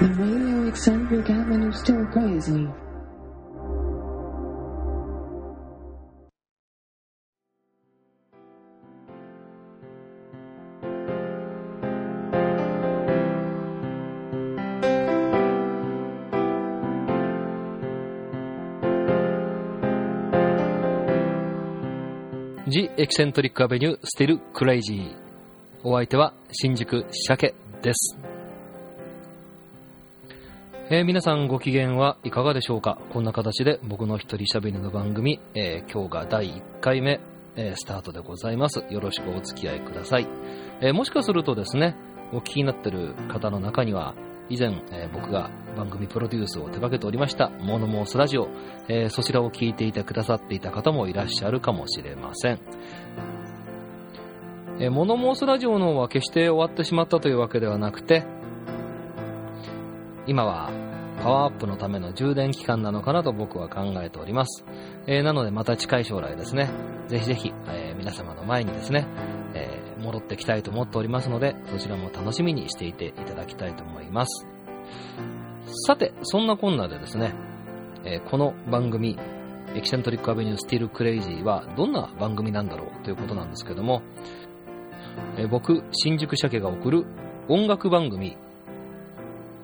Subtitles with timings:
[0.00, 2.68] The radio eccentric avenue still crazy.
[22.68, 25.16] ジ・エキセントリック・アベニュー・スティル・クレイジー。
[25.82, 27.52] お相手は新宿鮭
[27.82, 28.27] です。
[30.90, 32.96] えー皆さんご機嫌はいかがでしょうか？
[33.12, 37.20] こんな形で僕の一人喋りの番組、えー今日が第1回目、
[37.56, 38.82] えースタートでございます。
[38.88, 40.26] よろしくお付き合いください。
[40.80, 41.94] えもしかするとですね、
[42.32, 44.14] お聞きになってる方の中には、
[44.48, 48.48] 以前、え僕が番組プロデュースを手掛けておりました、モノモースラジオ、
[48.88, 52.60] えそちらを聞いていてくださっていた方もいらっしゃるかもしれません。
[54.80, 58.24] えモノモースラジオの方は決して終わってしまったというわけではなくて、
[60.28, 60.70] 今は
[61.22, 64.62] パワーアップのための充電期間なのかなと僕は考えております。
[65.06, 66.68] えーなのでまた近い将来ですね、
[67.08, 69.06] ぜひぜひ、えー皆様の前にですね、
[69.54, 74.46] えー戻ってきたいと思っておりますので、そちらも楽しみにしていていただきたいと思います。
[75.86, 77.32] さて、そんなこんなでですね、
[78.04, 79.18] えこの番組、
[79.74, 84.02] Eccentric Avenue Still Crazy はどんな番組なんだろうということなんですけども、
[85.38, 87.06] え僕、新宿鮭が送る
[87.48, 88.36] 音楽番組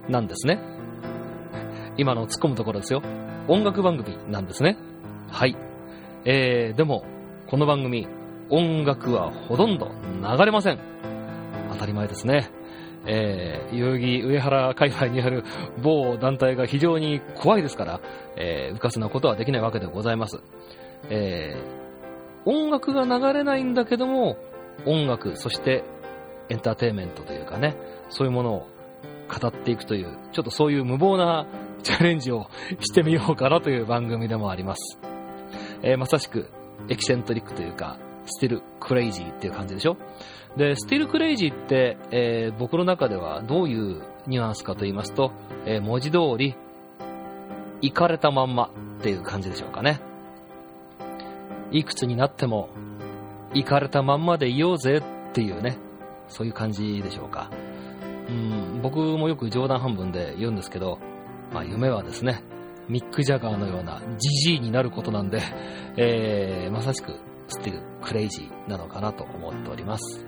[0.09, 0.59] なんですね。
[1.97, 3.03] 今の突っ込むところですよ。
[3.49, 4.77] 音楽番組なんですね。
[5.31, 5.57] はい。
[6.25, 7.05] えー、でも、
[7.47, 8.09] この番組、
[8.51, 9.91] 音楽はほとんど
[10.23, 10.79] 流れません。
[11.71, 12.51] 当たり前ですね。
[13.07, 15.45] えー、代々木上原界隈にある
[15.83, 18.01] 某団体が非常に怖いですから、
[18.37, 20.43] えー、うかつなことはできないわけでございます。
[21.11, 24.37] えー、音楽が流れないんだけども、
[24.87, 25.85] 音楽、そして
[26.49, 27.77] エンターテインメントというかね、
[28.09, 28.69] そういうものを
[29.29, 31.47] 語っていくという、ちょっとそういう無謀な
[31.83, 32.47] チャレンジを
[32.81, 34.99] してみようかなという番組でもあります。
[35.83, 36.49] えーまさしく
[36.89, 39.97] エキセントリックというか、 still crazy っていう感じでしょ？
[40.57, 45.33] で、 still crazy って、えー僕の中ではどういうニュアンスかと言いますと、
[45.67, 46.55] えー文字通り、
[47.83, 50.01] イカれたまんまっていう感じでしょうかね。
[51.71, 52.69] いくつになっても、
[53.53, 55.77] イカれたまんまでいようぜっていうね、
[56.29, 57.51] そういう感じでしょうか。
[58.29, 60.99] うん、僕もよく冗談半分で言うんですけど、
[61.55, 62.45] まあ夢はですね、
[62.87, 65.41] ミック・ジャガーのようなジジイになることなんで、
[65.97, 67.19] えー、まさしく
[67.49, 70.27] still crazy なのかなと思っております。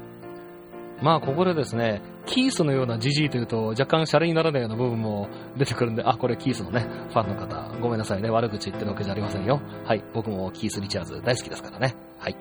[1.02, 5.28] まあ、ここでですね、キースのようなジジイというと若干シャレにならないような部分も
[5.58, 9.60] 出てくるんで、あ、これキースのね、ファンの方、ごめんなさいね、悪口言ってるわけじゃありませんよ。
[9.84, 11.94] はい、僕もキース・リチャーズ大好きですからね。
[12.18, 12.36] はい。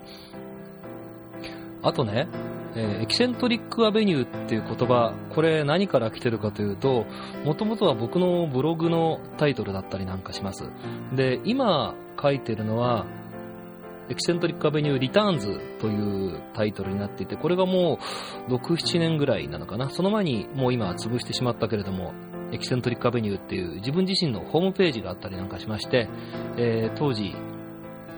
[1.82, 2.26] あとね、
[2.76, 7.06] えー Eccentric Avenue っていう言葉、これ何から来てるかというと、
[7.44, 10.70] もともとは僕のブログのタイトルだったりなんかします。
[11.14, 13.06] で、今書いてるのは、
[14.08, 17.98] Eccentric Avenue Returns というタイトルになっていて、これがも
[18.48, 19.90] う6、7年ぐらいなのかな。
[19.90, 22.12] その前にもう今は潰してしまったけれども、
[22.52, 26.08] エキセントリック・アベニューっていう自分自身のホームページがあったりなんかしまして、
[26.56, 27.34] えー当時、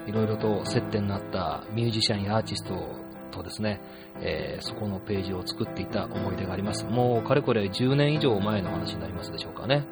[0.06, 3.80] いろいろと接点のあったミュージシャンやアーティストとですね、
[4.20, 6.84] えーそこのページを作っていた思い出があります。
[6.84, 9.84] もうかれこれ10年以上前の話になりますでしょうかね。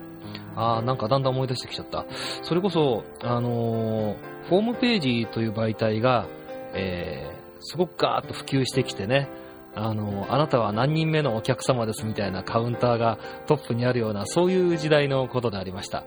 [0.56, 2.04] あーなんかだんだん思い出してきちゃった。
[2.42, 4.16] それこそ、あのー
[4.48, 6.26] ホームページという媒体が、
[6.74, 9.28] えーすごくガーッと普及してきてね、
[9.74, 16.04] あのあなたは何人目のお客様ですみたいなカウンターがトップにあるような、そういう時代のことでありました。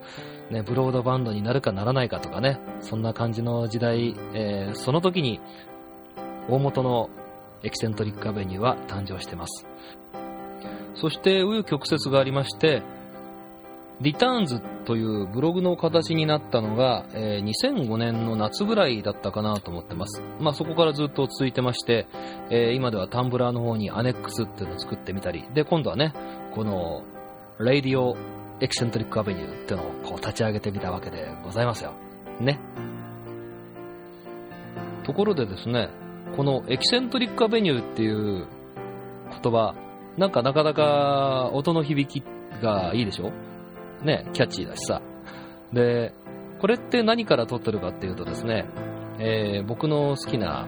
[0.50, 5.40] ね、ブロードバンドになるかならないかとかね、そんな感じの時代、えーその時に
[6.48, 7.10] 大元の
[7.62, 9.66] エキセントリックアベニューは誕生してます。
[10.94, 12.82] そして、紆余曲折がありまして、
[14.00, 20.22] リターンズというブログの形になったのが、え2005年の夏ぐらいだったかなと思ってます。
[20.40, 22.06] まあそこからずっと続いてまして、
[22.48, 26.14] え今ではタンブラーの方にアネックスっていうのを作ってみたり、で、今度はね、
[26.54, 27.02] この、
[27.58, 28.16] レディオ
[28.60, 31.92] エキセントリックアベニューっていうのをこう立ち上げてみたわけでございますよ。
[32.40, 32.58] ね。
[35.04, 35.90] ところでですね、
[36.36, 38.46] このエキセントリックアベニューっていう
[39.42, 39.74] 言葉、
[40.16, 42.24] なんかなかなか音の響き
[42.62, 43.32] がいいでしょ？
[44.02, 45.02] ね、キャッチーだしさ。
[45.72, 46.14] で、
[46.60, 48.66] これって何から撮ってるかっていうとですね、
[49.18, 50.66] えー僕の好きな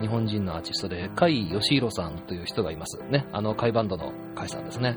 [0.00, 2.98] 日本人のアーティストで、甲斐義弘さんという人がいます。
[3.08, 4.96] ね、あの、甲斐バンドの甲斐さんですね。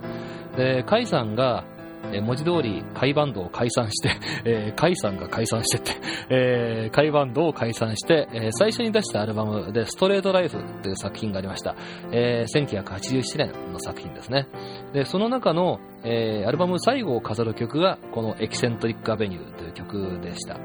[0.57, 1.65] で、甲斐さんが、
[2.11, 4.11] え文字通り、海バンドを解散して、
[4.45, 5.91] えー、海さんが解散してって、
[6.29, 11.75] えー、海バンドを解散して、えー最初に出したアルバムで、ストレートライフという作品がありました。
[12.11, 14.47] えー1987年の作品ですね。
[14.93, 20.57] で、その中の、えーアルバム最後を飾る曲が、このエキセントリックアベニューという曲でした。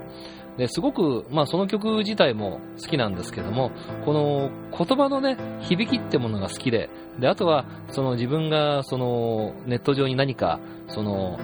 [0.58, 3.70] で、すごく、まあその曲自体も好きなんですけども、
[4.04, 11.38] この言葉のね、響きってものが好きで、で、あとは、その自分が、その、ネット上に何か、その、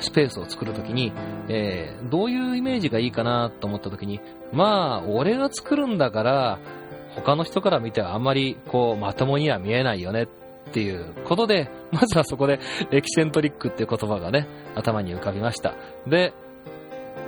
[0.00, 1.12] スペースを作るときに、
[1.48, 4.20] えーどういうイメージがいいかなと思ったときに、
[4.52, 6.58] まあ、俺が作るんだから、
[7.14, 12.60] 他の人から見てはあんまり、こう、まともには見えないよねっていうことで、まずはそこで、
[12.90, 15.74] エキセントリックっていう言葉がね、頭に浮かびました。
[16.06, 16.32] で、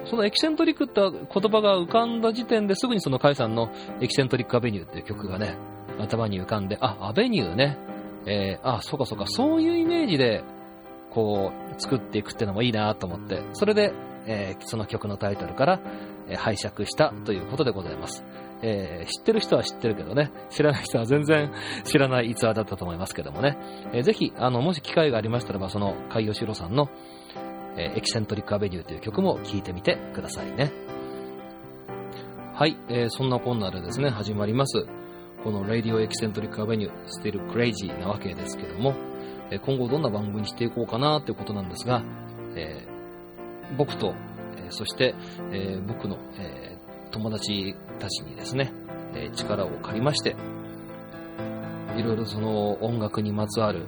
[0.05, 1.13] そのエキセントリックって言
[1.51, 3.71] 葉が浮かんだ時点ですぐにそのカイさんの
[4.01, 5.57] エキセントリックアベニューっていう曲がね、
[5.99, 7.79] 頭に浮かんで、あ、アベニューね。
[8.27, 10.45] えーあ、そうかそうか、そういうイメージで、
[11.11, 13.93] こう、作っていくっていうのもいいなと思って、それで、
[14.27, 15.81] えーその曲のタイトルから、
[16.29, 18.25] えー拝借したということでございます。
[18.63, 21.53] えー知ってる人は知ってるけどね、知らない人は全然
[21.85, 23.59] 知らない逸話だったと思いますけどもね、
[23.93, 26.89] えーぜひ、あの、もし機会がありましたらば、その海吉郎さんの、
[27.77, 30.73] えーエキセントリックアベニューという曲も聴いてみてくださいね。
[32.55, 34.87] はい、えーそんなこんなでですね、始まります。
[35.43, 38.95] この Radio Eccentric Avenue Still Crazy なわけですけども、
[39.51, 42.03] え今後どんな番組にしていこうかなということなんですが、
[42.55, 42.93] えー
[43.77, 44.15] 僕と、
[44.59, 45.15] えそして、
[45.51, 46.77] え僕の、え
[47.11, 48.73] 友達たちにですね、
[49.15, 50.37] え力を借りまして、
[51.97, 53.87] いろいろその音楽にまつわる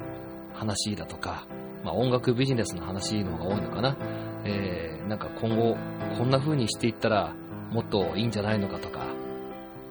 [0.55, 1.47] 話だとか、
[1.85, 3.97] まあ、音楽ビジネスの話の方が多いのかな。
[4.45, 5.77] えーなんか今後
[6.17, 7.35] こんな風にしていったら
[7.71, 9.01] もっといいんじゃないのかとか、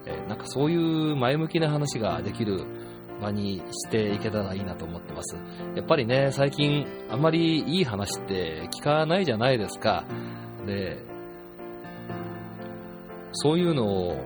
[0.07, 2.65] えーなんかそういう前向きな話ができる
[3.21, 5.37] 場にしていけたらいいなと思ってます。
[5.75, 10.03] やっぱりね、最近あんまりいい話って聞かないじゃないですか。
[10.65, 10.97] で、
[13.33, 14.17] そういうのを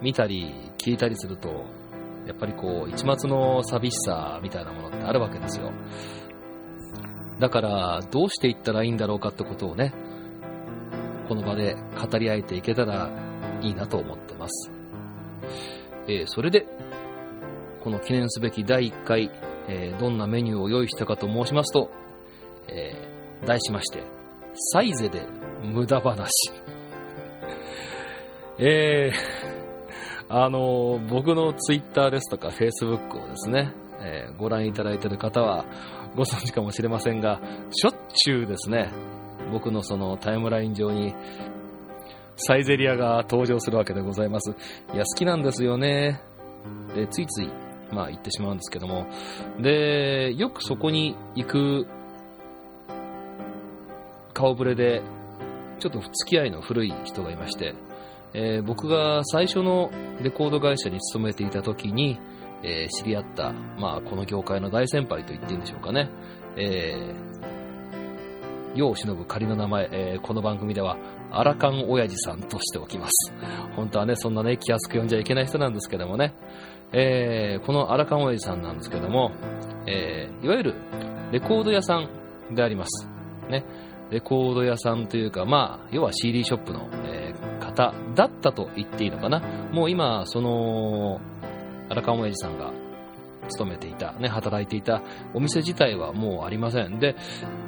[0.00, 1.64] 見たり聞いたりすると、
[2.26, 5.70] やっぱりこう、一末の寂しさみたいなものってあるわけですよ。
[7.38, 9.92] だから、どうしていったらいいんだろうかってことをね、
[11.28, 13.10] この場で語り合えていけたら
[13.60, 14.70] いいなと思ってます。
[16.08, 16.66] えーそれで、
[17.82, 19.30] この記念すべき第1回、
[19.68, 21.90] えーどんなメニューを用意したかと申しますと、
[22.68, 24.02] えー題しまして、
[24.72, 25.26] サイゼで
[25.62, 26.30] 無駄話。
[28.58, 35.66] えー、あの僕のツイッターですとかフェイスブックをですね、えご覧いただいている方は
[36.16, 37.40] ご存知かもしれませんが、
[37.70, 38.90] しょっちゅうですね、
[39.52, 41.14] 僕のそのタイムライン上に
[42.36, 44.50] サイゼリアが登場するわけでございます。
[44.92, 46.20] いや、好きなんですよね。
[46.94, 47.50] で、ついつい、
[47.92, 49.06] まあ言ってしまうんですけども。
[49.60, 51.86] で、よくそこに行く
[54.34, 55.02] 顔ぶれで、
[55.78, 57.74] ちょっと付き合いの古い人がいまして、
[58.34, 59.90] えー僕が最初の
[60.20, 62.18] レコード会社に勤めていた時に、
[62.62, 66.10] えー知り合った、まあこの業界の大先輩と言っていいんでしょうかね。
[66.56, 70.96] えー、世を忍ぶ仮の名前、えーこの番組では、
[71.30, 73.32] アラカン親父さんとしておきます。
[73.74, 76.34] 本当はね、そんなね、気安く呼んじゃいけない人なんですけどもね。
[76.92, 79.32] えーこのアラカン親父さんなんですけども、
[79.86, 80.74] えーいわゆる
[81.32, 83.08] レコード屋さんであります。
[83.48, 83.64] ね。
[84.10, 87.26] レコード屋さんというか、まあ、要は CD ショップの、えー
[87.76, 89.40] 方だったと言っていいのかな。
[89.72, 91.20] もう今、その、
[91.88, 92.72] 荒川親父さんが
[93.48, 95.02] 勤めていた、ね、働いていた
[95.34, 96.98] お店自体はもうありません。
[96.98, 97.16] で、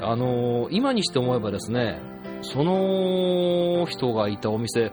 [0.01, 2.01] あのー今にして思えばですね、
[2.43, 4.93] その人がいたお店、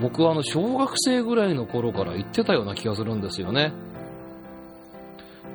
[0.00, 3.72] 僕はあの、小学生ぐらいの頃から行ってたような気がするんですよね。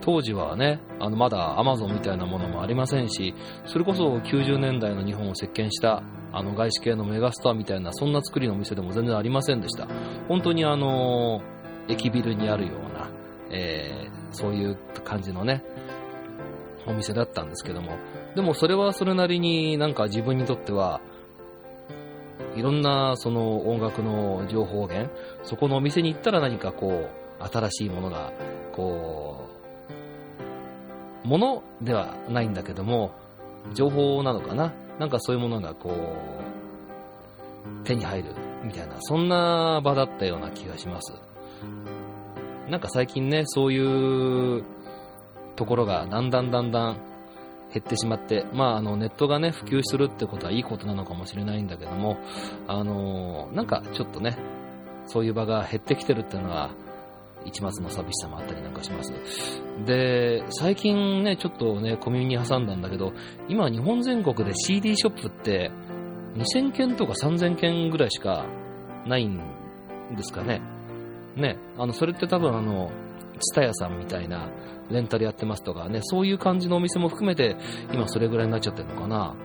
[0.02, 3.34] 当時はね、あの、まだアマゾンみたいなものもありませんし、
[3.66, 9.88] それこそ90年代の日本を席巻した、あの、外資系のメガスターみたいな、そんな作りのお店でも全然ありませんでした。
[10.28, 11.42] 本当にあの、
[11.88, 13.10] 駅ビルにあるような、
[13.50, 15.64] えーそういう感じのね、
[16.88, 17.98] お店だったんですけども、
[18.36, 21.02] でもそれはそれなりになんか自分にとっては、
[22.56, 28.34] いろんなその音楽の情報源、そこのお店に行ったら何かこう、新しいものが、
[28.72, 29.50] こ
[31.24, 33.12] う、ものではないんだけども、
[33.76, 34.74] 情報なのかな？
[34.98, 41.14] なんかそういうものがこう、手に入るみたいな、そんな場だったような気がします。
[42.70, 44.64] なんか最近ね、そういう
[45.56, 46.98] ところがだんだんだんだん
[47.74, 52.18] 減ってしまって、まああのネットがね、普及するってことはいいことなのかもしれないんだけども、
[52.68, 54.38] あのなんかちょっとね、
[55.06, 56.72] そういう場が減ってきてるっていうのは、
[57.46, 59.12] 一抹の寂しさもあったりなんかします。
[59.86, 63.12] で、最近ね、ちょっとね、小耳に挟んだんだけど、
[63.50, 65.72] 今日本全国で CD ショップって
[66.36, 68.46] 2000件とか3000件ぐらいしか
[69.06, 69.38] ないん
[70.16, 70.62] ですかね。
[71.36, 72.92] ね、あの、それって多分あの、
[73.40, 74.50] ツタヤさんみたいな
[74.90, 77.58] レンタルやってますとかね、そういう感じのお店も含めて
[77.92, 79.36] 今それぐらいになっちゃってるのかな。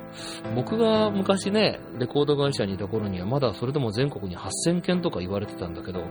[0.55, 6.05] 僕が昔ね、レコード会社にいた頃にはまだそれでも全国に8000件とか言われてたんだけど、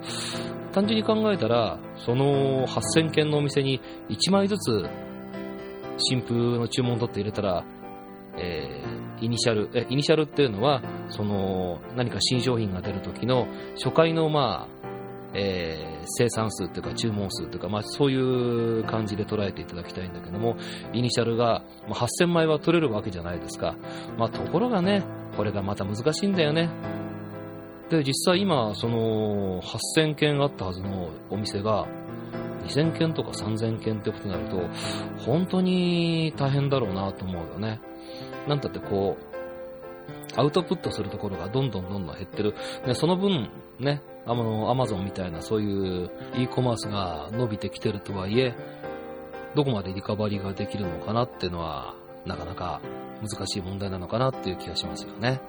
[0.72, 4.90] 単純に考えたら、その8000件のお店に1枚ずつ
[5.98, 7.66] 新風の注文を取って入れたら、
[8.40, 14.77] えー、イニシャル、え、イニシャルっていうのは、その、何か新商品が出る時の初回のまあ、
[15.40, 20.58] えー、生産数というか注文数というか、まあ、そういう感じで捉えていただきたいんだけども、
[20.94, 23.76] イニシャルが、まあ、8000枚は取れるわけじゃないですか。
[24.18, 25.04] まあ、ところがね、
[25.36, 26.70] これがまた難しいんだよね。
[27.90, 31.88] で、実際今、その、8000件あったはずのお店が、
[32.66, 34.60] 2000件とか3000件ってことになると、
[35.24, 37.80] 本当に大変だろうなと思うよね。
[38.48, 42.56] なんたってこう、アウトプットするところがどんどんどんどん減ってる。
[42.86, 48.56] で、その分、ね、あの、アマゾンみたいなそういう e コマースが伸びてきてるとはいえ、
[49.56, 52.82] どこまでリカバリーができるのかなっていうのは、なかなか
[53.22, 55.40] 難しい問題なのかなっていう気がしますよね。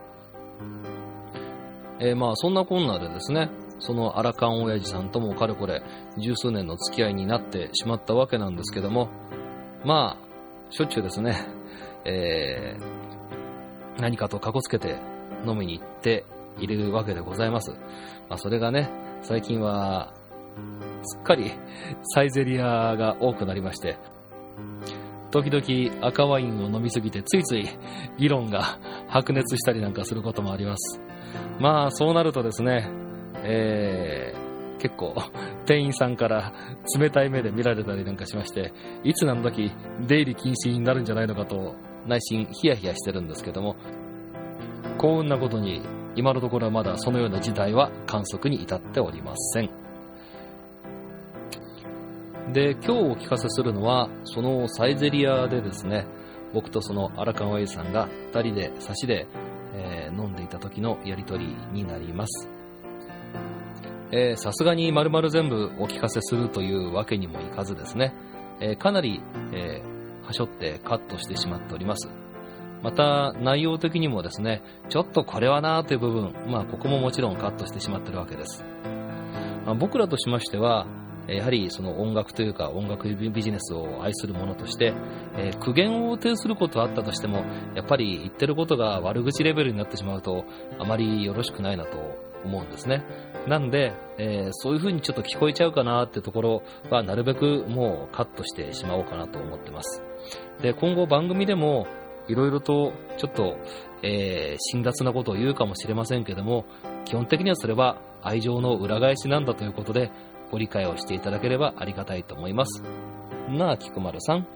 [2.01, 5.83] えー、まあ、そんなこんなでですね、そのアラカン親父さんともかれこれ
[6.17, 9.09] 十数年の付き合いになってしまったわけなんですけども、
[9.85, 11.47] まあ、しょっちゅうですね、
[12.05, 14.97] えー、何かとかこつけて
[15.47, 16.25] 飲みに行って
[16.61, 17.73] いるわけでございます。
[18.29, 18.91] まあ、それがね、
[19.23, 20.13] 最近は、
[21.03, 21.53] すっかり
[22.03, 23.99] サイゼリアが多くなりまして、
[25.31, 27.69] 時々赤ワインを飲みすぎてついつい
[28.19, 31.01] 議論が白熱したりなんかすることもあります。
[31.61, 32.91] まあそうなるとですね、
[33.45, 35.15] えー、結構
[35.67, 36.53] 店員さんから
[36.99, 38.73] 冷たい目で見られたりなんかしまして、
[39.05, 39.71] いつ何時
[40.07, 41.75] 出入り禁止になるんじゃないのかと
[42.07, 43.77] 内心ヒヤヒヤしてるんですけども、
[44.97, 45.83] 幸運なことに
[46.19, 49.71] 今のところはまだそのような事態は観測に至っておりません。
[52.53, 56.09] で、今日お聞かせするのは、そのサイゼリアでですね、
[56.53, 59.29] 僕とその荒川優さんが2人で差しで、
[59.75, 62.51] えー、飲んでいた時のやりとりになります。
[64.37, 68.13] さすがに丸々全部お聞かせするというわけにもいかずですね、
[68.59, 69.21] えー、かなり、
[69.53, 72.09] えー、はしょってカットしてしまっております。
[72.83, 78.65] また内容的にもですね、ちょっとこれはなーという部分、まあここももちろんカットしてしまってるわけです。
[79.67, 80.87] まあ、僕らとしましては、
[81.27, 84.95] やはりその音楽というか音楽ビジネスを愛する者として、
[85.37, 87.45] えー、苦言を呈することはあったとしても、
[87.75, 90.45] やっぱり言ってることが悪口レベルになってしまうと、
[90.79, 91.99] あまりよろしくないなと
[92.45, 93.05] 思うんですね。
[93.47, 100.03] なんで、えー、そういう風にちょっと聞こえちゃうかなってところは、なるべくもうカットしてしまおうかなと思ってます。
[100.63, 101.87] で、今後番組でも、
[102.29, 103.57] いろいろとちょっと、
[104.03, 106.65] えー、辛辣なことを言うかもしれませんけども、
[107.05, 110.11] 基本的にはそれは愛情の裏返しなんだということで、
[110.51, 112.83] ご理解をしていただければありがたいと思います。
[113.49, 114.47] なあ、菊丸さん。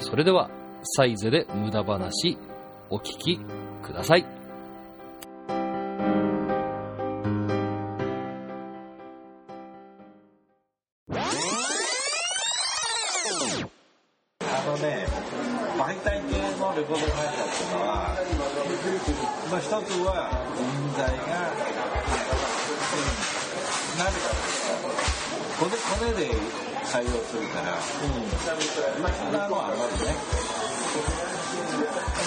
[0.00, 0.50] それでは、
[0.82, 2.38] サイゼで無駄話、
[2.90, 3.38] お聞き
[3.82, 4.35] ください。
[19.66, 19.74] 一つ
[20.06, 20.62] は人
[20.94, 21.42] 材が
[23.98, 24.30] なぜか
[25.58, 26.30] これこれで
[26.86, 28.30] 採用するから、うん、
[29.02, 30.14] まあそれはあるわけね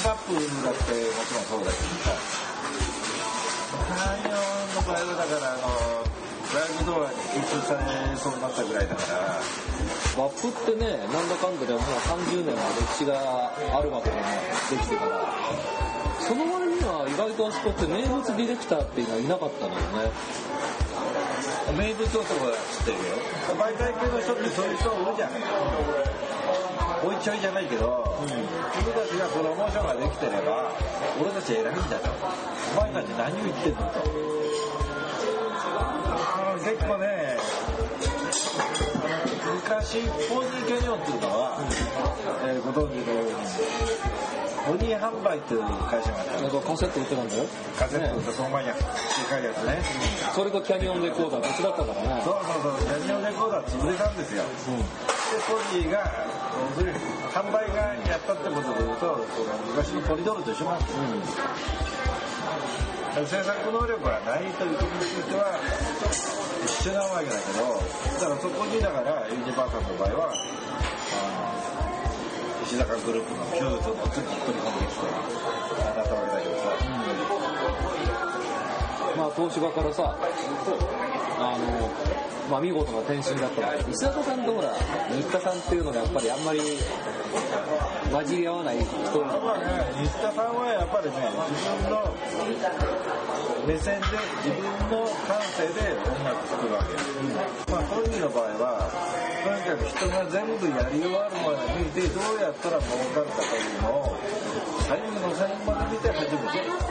[0.03, 2.11] カップだってもちろんそうだけどさ
[3.87, 4.35] 34
[4.75, 5.71] の場合はだからあの
[6.51, 7.87] ライブドアに吸収され
[8.19, 9.39] そうになったぐらいだから
[10.21, 11.81] ワップってねなんだかんだでもう
[12.27, 13.15] 30年は歴史が
[13.79, 14.27] あるわけでも
[14.75, 15.79] できてから
[16.27, 20.11] その割には意外とあそこって名物ディレクターっていうのはいなかったのよね。
[21.77, 23.15] 名物男は知ってるよ。
[23.55, 25.31] 媒体系の人ってそういう人多いじゃん。
[27.01, 28.43] おいちょいじゃないけど、うん、君
[28.91, 30.75] たちがプロモーションができてれば、
[31.21, 32.11] 俺たち偉いんだと。
[32.75, 34.29] お前たち何を言ってんのと。
[36.59, 37.37] 結構ね、
[39.47, 41.63] 昔、ポーズキャニオンっていうのは、う
[42.45, 43.31] ん、えー、ご存知のように、
[44.69, 47.45] ポニー販売っていう会社があったなんかカセット売ってたんだよ。
[47.73, 49.81] カセット売ってその前にでかいやつね、
[50.29, 50.33] うん。
[50.33, 52.21] それがキャニオンレコーダー別だったからね。
[52.21, 54.43] そうそうそう、キャニオンレコーダー潰れたんですよ。
[54.45, 54.85] うん、で、
[55.49, 56.05] ポニーが、
[57.33, 59.25] 販売側にやったってことで言うと、
[59.73, 61.01] 昔のポリドールと一緒なんですよ。
[61.01, 61.79] うん
[63.09, 65.59] 制作能力がないということについては
[66.63, 67.65] 一緒なわけだけど
[68.13, 70.33] だからそこにだからユニバーサルの場合は
[72.69, 75.01] 石坂グループのフューズの次に取り込んできて
[75.79, 78.38] 当たったわけだけどさ、うん
[79.19, 80.15] まあ東芝からさ
[81.39, 81.89] あの
[82.49, 83.61] まあ見事な転身だった。
[83.77, 84.73] ので石坂さんとほら
[85.11, 86.59] 新田さんっていうのがやっぱりあんまり
[88.11, 88.89] 混じり合わない人
[89.21, 89.65] まあね、
[90.01, 92.09] 新田さんはやっぱりね、自分の
[93.67, 94.07] 目線で、
[94.41, 96.97] 自分の感性で音楽作るわけ。
[97.69, 98.89] まあ、トニーの場合は、
[99.45, 104.17] とにかく人が全部やり終わるまで見て、どうやったら儲かるかというのを、
[104.89, 106.88] 最後の最後まで見て初めて、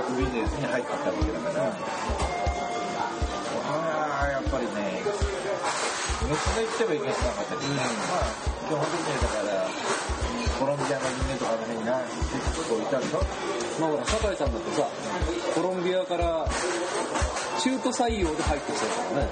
[0.00, 1.76] 音楽ビジネスに入ってきたわけだから、
[3.68, 8.32] まあ、やっぱりね、めっちゃ言ってはいけなかったけど、まあ、
[8.64, 9.68] 基本的にだから、
[10.58, 13.20] コロンビアの人間とかの辺が結構いたでしょ。
[13.80, 14.88] まあほら酒井さんだってさ
[15.54, 16.46] コロンビアから
[17.60, 19.28] 中途採用で入ってきたからね。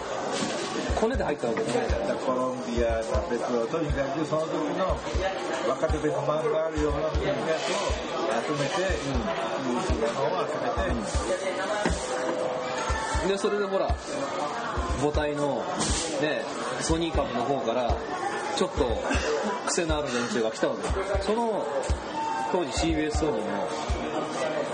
[0.94, 4.98] コネで入ったわけねだからコロンビア、タペツをとにかくその時の
[5.68, 7.20] 若手で不満があるようなやつを
[8.44, 8.82] 集めて、
[9.68, 10.68] 優秀なのを集め
[13.22, 13.94] て、でそれでほら
[15.00, 15.64] 母体の
[16.20, 16.42] ね
[16.80, 17.96] ソニー株の方から
[18.56, 19.02] ちょっと
[19.68, 20.82] 癖のある連中が来たわけ
[21.22, 21.64] その
[22.50, 23.68] 当時 CBS ソニーの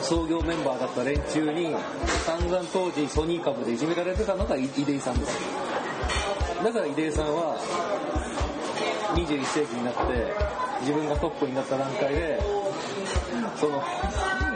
[0.05, 1.75] 創業メンバーだった連中に
[2.27, 5.39] 散々当時ソニー株でいじめられてたのがい出井さんです
[6.63, 7.57] だから出井さんは
[9.15, 10.01] 21世紀になって
[10.81, 12.39] 自分がトップになった段階で
[13.57, 13.83] その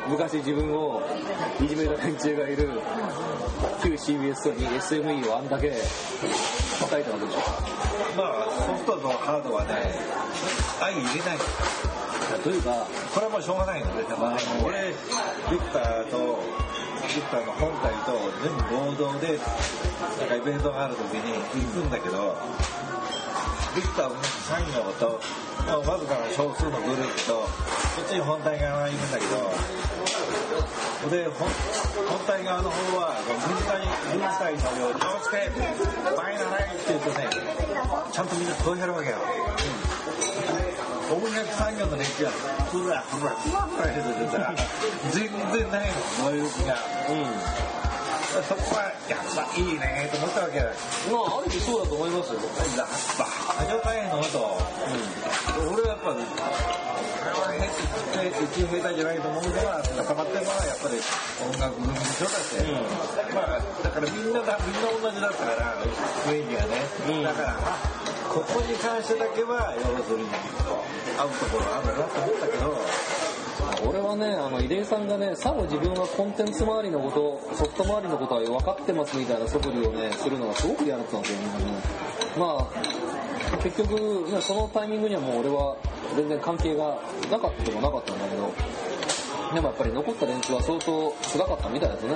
[0.08, 1.02] 昔自分を
[1.62, 2.80] いじめた連中がいる
[3.82, 5.72] 旧 CBS ソニー SME をあんだけ
[6.80, 7.38] 叩いたわけでしょ
[8.16, 9.74] まあソフトとハードはね、
[10.80, 11.38] 相入れない。
[12.44, 14.94] 例えばこれもうしょうがないので、まあ、俺、
[15.50, 16.38] ビクターと、
[17.14, 18.12] ビクターの本体と
[18.42, 19.38] 全部合同で、
[20.18, 21.32] なんかイベントがある時に
[21.64, 22.36] 行くんだけど、
[23.74, 25.20] ビクターの産業と、
[25.66, 27.48] まあわずかな少数のグループと、こ
[28.04, 29.50] っちに本体側がいるんだけど、
[31.10, 33.80] で、本体側の方は、軍隊、
[34.12, 35.48] 軍隊のように、気をつけ、
[36.14, 37.28] 前ならいって言うとね、
[38.12, 39.16] ちゃんとみんなこうやるわけよ。
[41.08, 42.30] 音楽産業の連中は、
[42.68, 44.52] ふらふらふらふらしててさ、
[45.10, 46.76] 全然ないの、能力が。
[48.44, 50.68] そこは、やっぱいいねと思ったわけよ。
[51.08, 52.40] まあある意味そうだと思いますよ
[52.76, 53.24] やっぱ、
[53.56, 54.52] あの大変のと、
[55.72, 56.28] 俺はやっぱ、これ
[57.32, 61.00] は下手、うち下手じゃないと思うのは、固まってるのはやっぱり
[61.40, 63.32] 音楽組でしょだって。
[63.32, 64.28] まあ、だからみん。
[64.28, 64.76] なだ、みん。
[64.76, 65.72] な同じだったから、
[66.28, 66.84] 雰囲気がね。
[67.24, 70.28] だから、あここに関してだけは、要するに、
[71.18, 72.78] 合うところあるなと思ったけど、
[73.86, 81.46] 俺はねあの出井さんがねさも自分はコンテンツ周りのことソフト周りのことは分かってますみたいな素振りをねするのがすごく嫌だったんですよね
[82.38, 85.76] まあ結局ねそのタイミングにはもう俺は
[86.16, 86.98] 全然関係が
[87.30, 88.52] なかったもなかったんだけど
[89.54, 92.14] でもやっぱり残った連中は相当辛かったみたいですね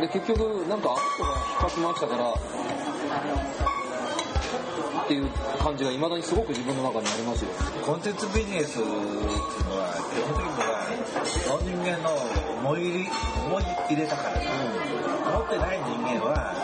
[0.00, 2.34] で結局なんかあの人が引っかき回したから
[4.54, 7.50] っていう感じが未だにすごく自分の中にありますよ。
[7.84, 10.88] コンテンツビジネスっていうのは、基本的には、
[11.60, 12.10] 人間の
[12.60, 13.08] 思い入り、
[13.46, 16.54] 思い入れたから、持ってない人間は、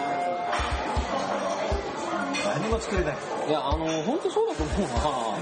[2.56, 3.16] 何も作れない。
[3.48, 4.80] いやあの本当そうだと思う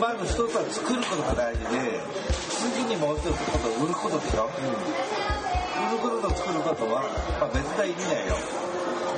[0.01, 0.09] な。
[0.09, 2.01] まず一つは作ることが大事で、
[2.75, 7.03] 次にもう一つこと売ることでしょ、売ることと作ることは、
[7.41, 8.35] まあ、別な意味だよ。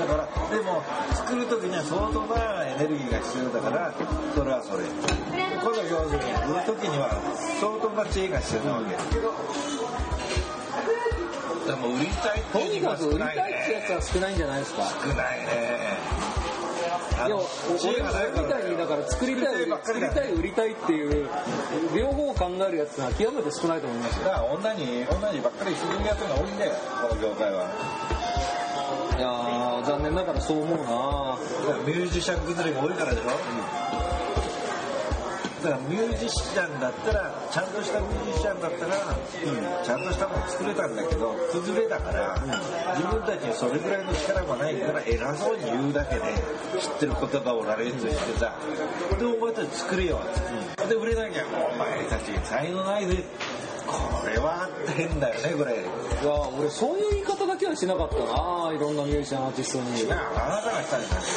[0.00, 0.24] だから、
[0.56, 0.82] でも、
[1.14, 3.92] 作るときには相当なエネルギーが必要だから、
[4.34, 4.84] それはそれ。
[4.88, 7.10] 今度要するに、売るときには
[7.60, 8.96] 相当な知恵が必要なわけ。
[11.70, 13.94] でも、売りたいってという売りたいってやつね。
[13.96, 14.82] は少ないんじゃないですか？
[15.04, 16.00] 少ないね。
[17.22, 17.44] あいや俺
[18.00, 21.28] みたいにだから作りたい作りたい売りたいっていう
[21.94, 26.72] 両方を考えるやつが極めて少ないと思いますよだから女に、女にばっかりするやつが多いんだよ、
[27.06, 27.66] この業界は。
[29.20, 31.36] いやー残念ながらそう思うな。
[31.84, 33.26] ミュージシャン崩れが多いからでしょ、
[35.62, 38.96] だからミュージシャンだったらちゃんとしたミュージシャンだったら、
[39.84, 42.34] ちゃんとしたもの作れたんだけど崩れだから、
[42.96, 46.22] 自分たちにそれぐらいの力もないから偉そうに言うだけで
[46.80, 48.54] 知ってる言葉を羅列してさ、
[49.18, 50.18] でお前たち作れよ。
[50.18, 53.22] って、で売れなきゃお前たち才能ないぜ
[53.90, 55.74] これは変だよねこれ。
[55.74, 55.76] い
[56.24, 58.22] や俺そういう言い方だけはしなかったな
[58.72, 60.12] いろんなミュージシャンアーティストに。
[60.12, 60.14] あ
[60.48, 61.30] なたがしたんじゃなくて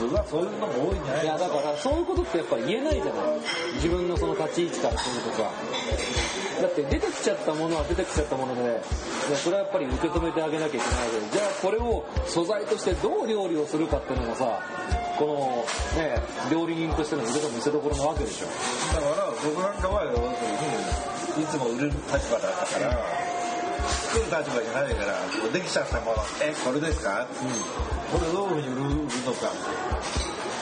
[0.00, 3.14] 普通はそういうのも多いんじゃないいやだからそういうことってやっぱり言えないじゃない。
[3.74, 5.50] 自分のその立ち位置からするとか
[6.62, 14.60] だって出てきちゃったものは出てきちゃったものでいやそれはやっぱり受け止めてあげなきゃいけないけどじゃあこれを素材としてどう料理をするかっていうのもさ
[15.18, 15.64] こ
[15.96, 18.46] のね料理人としての腕の見せ所なわけでしょ。
[18.94, 20.30] だから僕なんかは要するに
[21.40, 22.92] いつも売れる立場だったから
[24.12, 25.16] 作る立場じゃないから
[25.52, 27.26] できちゃったものえこれですか、
[28.12, 28.82] これどういうふうに売る
[29.24, 29.48] のか。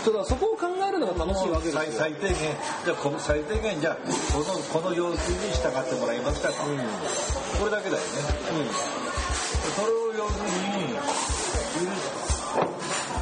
[0.06, 1.82] だからそこを考えるのが楽しいわけですよ。
[1.82, 2.36] 最最低限。
[2.84, 3.96] じゃあこの最低限じゃあ
[4.32, 6.48] このこの要求に従ってもらえますか？
[6.48, 6.70] と、こ
[7.66, 8.08] れだけだよね、
[9.76, 10.94] それを要するに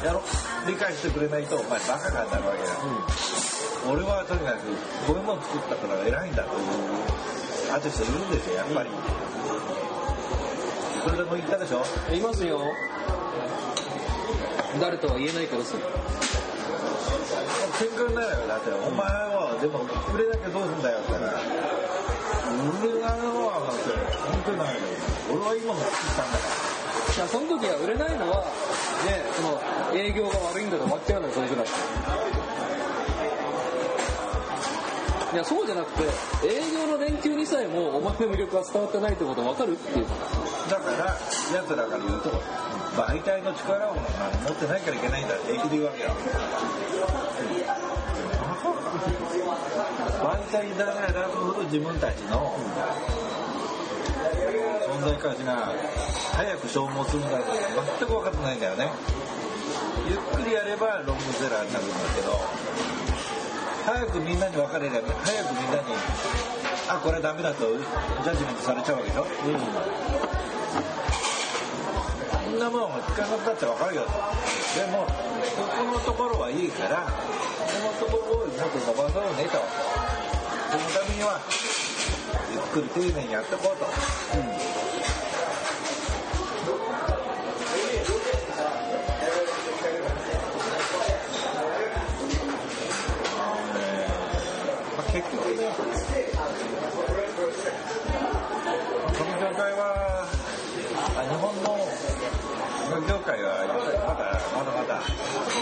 [0.01, 0.21] 許やろ
[0.67, 2.73] 理解してくれないとお前バカかになるわけだ、
[3.91, 4.67] 俺はとにかく
[5.07, 6.63] こういうもの作ったから偉いんだという
[7.69, 8.89] アーティストいるんですよやっぱり、
[11.03, 11.83] それでも言ったでしょ？
[12.13, 12.61] いますよ。
[14.79, 15.75] 誰とは言えないけどさ。
[17.77, 18.71] 喧嘩になるよだって。
[18.71, 23.93] お前はでも売れなきゃどうすんだよって言ったら売れないのはだって
[24.31, 24.81] 本当にないよ。
[25.29, 26.55] 俺は今も作ったんだから。
[27.17, 28.45] いやその時は売れないのは
[29.05, 29.59] ねその
[29.97, 31.65] 営業が悪いんだと終わっちゃうのよそれぐらい
[35.33, 36.03] いやそうじゃなくて
[36.47, 39.73] 営業の連休にさえもお前の魅力が伝わってないってこと分かる？
[39.73, 40.05] っていう。
[40.69, 41.17] だから
[41.53, 42.29] 奴らから言うと
[42.95, 45.35] 媒体の力を持ってないからいけないんだ。
[45.35, 46.09] って平気で言うわけよ。
[50.17, 52.57] 媒体だから選ぶほど自分たちの
[54.87, 55.73] 存在価値が
[56.33, 57.51] 早く消耗するんだって
[57.99, 58.89] 全く分かってないんだよね。
[60.09, 62.31] ゆっくりやればロングセラーになるんだけど
[63.87, 65.95] 早くみんなに分かれれば早くみんなに
[66.89, 69.25] あこれダメだとジャッジメントされちゃうわけでしょ、
[72.43, 74.11] そんなもん聞かなくたって分かるよで
[74.91, 77.11] もここのところはいいからこ
[77.79, 81.39] のところをもっと伸ばそうねとそのためには
[82.51, 84.66] ゆっくり丁寧にやっていこうと、ま
[103.27, 105.03] 界はやっぱりまだまだまだ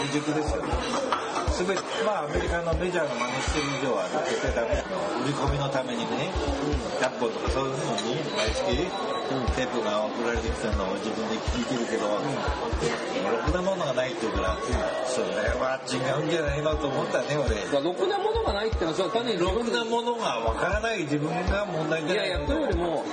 [0.06, 0.70] 未熟ですよね。
[1.58, 6.30] 全てまあアメリカのメジャーの真似してる以上は絶対ダメなの売り込みのためにね
[7.02, 8.86] 100本とかそういうふうに毎月
[9.58, 12.22] テープが送られてきたのを自分で聞いてるけど、ろ
[13.42, 14.54] くなものがないって言うから、
[15.10, 15.26] それ
[15.58, 17.58] は違うんじゃないのと思ったね俺。
[17.82, 22.30] ろくなものがないってのはそれは単にろくなものがわからない自分が問題じゃないの。
[22.30, 23.04] いやいやというよりも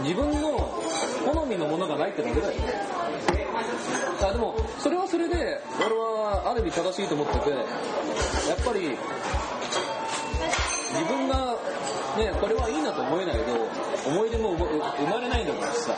[0.00, 0.81] 自分の
[1.24, 2.54] 好みのものがないってだけだよ
[4.22, 5.34] あでもそれはそれで
[5.84, 7.60] 俺はある意味正しいと思っててやっ
[8.64, 8.96] ぱり
[10.92, 11.56] 自分が
[12.16, 13.42] ねこれはいいなと思えないと
[14.08, 14.66] 思い出も生
[15.10, 15.96] まれないんだからさ。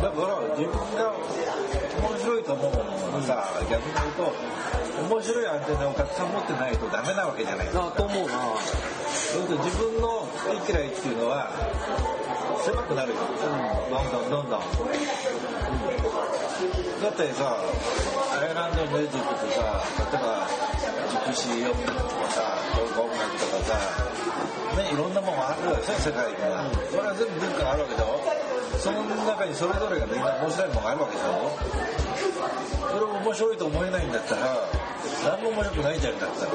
[0.00, 1.12] だから自分が
[2.00, 2.78] 面白いと思うも
[3.12, 4.32] のがさ、逆に言うと
[5.14, 7.84] 面白いアンテナをたくさん持ってないとダメなわけじゃないですか。
[7.84, 8.32] なと思うな。
[8.32, 10.28] そうすると自分の好
[10.64, 11.50] き嫌いっていうのは
[12.62, 13.16] 狭くなるよ、
[13.90, 14.66] どんどんどんどん、だ
[17.08, 17.58] ってさ
[18.38, 20.46] アイルランドミュージックってさ例えば
[21.10, 22.62] ジプシー音楽とかさ
[22.96, 23.74] 音楽とかさ
[24.76, 31.52] ねいろんなものがあるわけ世界には、それは全部文化があるわけでしょその中にそれぞれがみんな面白いものがあるわけでしょ。
[32.92, 34.56] それを面白いと思えないんだったら
[35.24, 36.52] 何も面白くないじゃんだったら。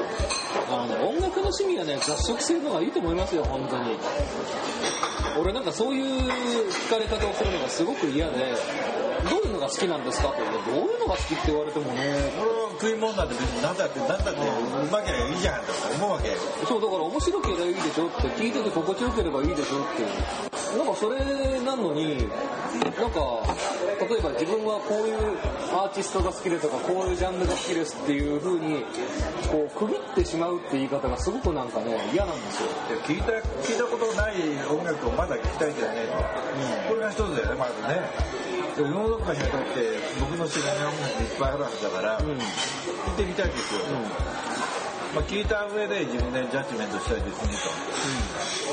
[0.70, 3.98] あの音楽の趣味はね雑食するのがいいと思いますよ本当に。
[5.40, 6.04] 俺なんかそういう
[6.68, 8.54] 聞かれ方をするのがすごく嫌で
[9.30, 12.32] どういうのが好きなんですかって言ってどういうのが好きって言われてもね。
[12.38, 14.34] これは食い物なんて別に何だって何だってう
[14.90, 16.30] まければいいじゃんと思うわけ。
[16.64, 21.18] そうだから面白ければいいでしょって聞いてて心地よければいいでしょってなんかそれ
[21.64, 23.18] なのになんか
[23.98, 25.38] 例えば自分はこういう
[25.74, 28.84] アーティストが好きでとかこういうジャンルが好きですっていう風に
[29.50, 32.68] こう区切ってしまうって言い方がすごくなんかね嫌なんですよ。
[33.04, 34.34] 聞いた聞いたことない
[34.70, 36.04] 音楽をまだ聞きたいんじゃね。
[36.04, 38.38] えと、これが一つだよねまずね。
[38.78, 42.20] 世の中にとって僕の知らない音楽いっぱいあるはずだから、
[43.06, 43.80] 聞いてみたいですよ、
[45.14, 47.70] まあ、聞いた上で自分でジャッジメントしたいですねと、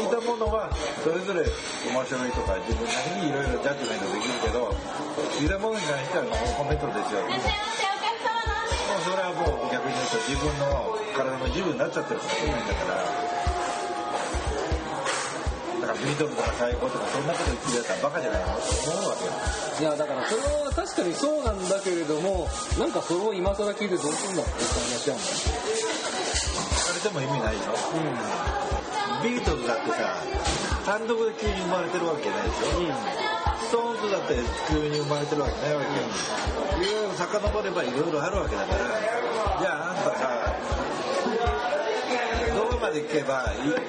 [0.01, 0.69] 聞いたものは
[1.03, 4.75] それぞれ面白いとか自分なりにいろいろジャッジメントできるけど
[5.39, 7.21] 聞いたものに関してはノーコメントですよ。
[7.23, 13.34] もうそれはもう逆に言うと自分の体の自由になっちゃってるかもしれないんだから
[15.85, 17.27] だからビートルズが最高とかそん。
[17.27, 19.31] なこと言ってるやつはバカじゃないのって思うわけよ
[19.79, 21.69] いやだからそれは確かにそうなん。
[21.69, 22.47] だけれども
[22.79, 22.91] なん。
[22.91, 24.35] かそれを今更聞いてどうすん。
[24.35, 25.23] だって話やもん。
[25.23, 27.73] それでも意味ないでしょ
[29.23, 30.17] ビートルズだってさ
[30.85, 32.65] 単独で急に生まれてるわけじゃないでしょ、
[33.65, 34.35] ストーンズだって
[34.69, 38.79] 急に生まれてるわけないわけよ、いろいろ遡ればいろいろあるわけだから
[39.59, 39.95] じゃああん。
[39.97, 40.53] たさ
[42.85, 43.41] まで行けば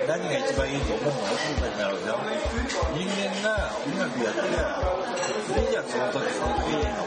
[0.08, 2.16] 何が一番いいと思うのってなるわけよ。
[2.96, 4.80] 人間が音楽やってりゃ
[5.60, 7.04] いいじゃその時その時いいの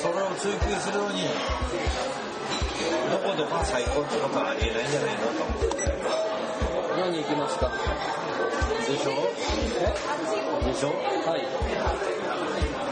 [0.00, 1.28] それを追求するのに
[3.12, 5.76] どこどこ最高ってことはありえないんじゃないのと思って
[6.96, 7.70] 何行きますか
[8.88, 9.12] でしょ
[10.64, 10.88] でしょ
[11.28, 12.89] はい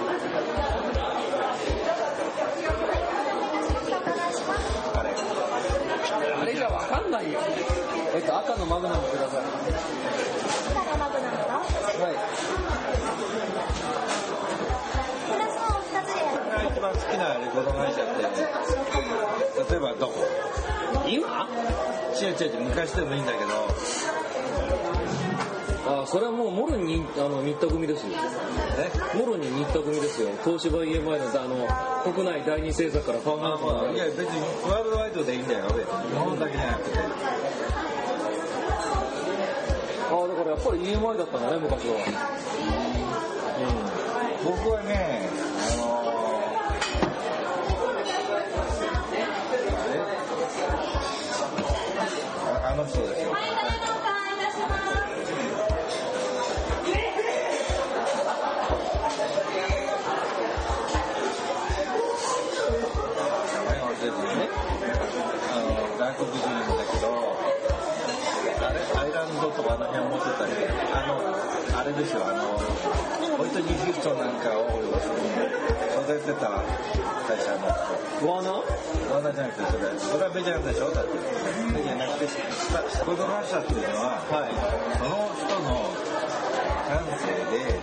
[7.09, 7.41] んないよ。
[8.15, 9.41] えっと赤のマグナムください。
[9.41, 12.15] 赤のマグナムとはい。
[15.33, 20.13] プラスの2つでやるが一番好きなレコード会社って例えばどこ？
[21.07, 21.49] 今？
[22.21, 23.51] 違う違う違う昔でもいいんだけど
[25.89, 28.11] あそれはもうもろにあの新田組ですよ。
[28.11, 28.19] ね
[29.15, 30.29] もろに新田組ですよ。
[30.45, 31.17] 東芝 EMI のあ
[32.05, 35.75] の国内第二制作からファンまあハンまあいや別にワールドワイドでいいんだよ日
[36.15, 36.99] 本だけじゃなくて。
[40.11, 41.97] あだからやっぱり EMI だったんだね昔は。
[44.45, 45.18] 僕はね
[80.39, 81.15] れそれはメジャーでしょだって
[81.73, 84.23] メジャーじゃなくてスコードラッシャーっていうのは、
[84.99, 85.91] その人の
[86.87, 87.81] 感性で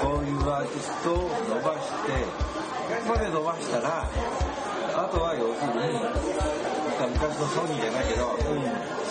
[0.00, 4.08] こういうアーティストを伸ばしてここまで伸ばしたら
[4.96, 5.98] あとは要するに
[7.12, 8.32] 昔のソニーじゃないけど、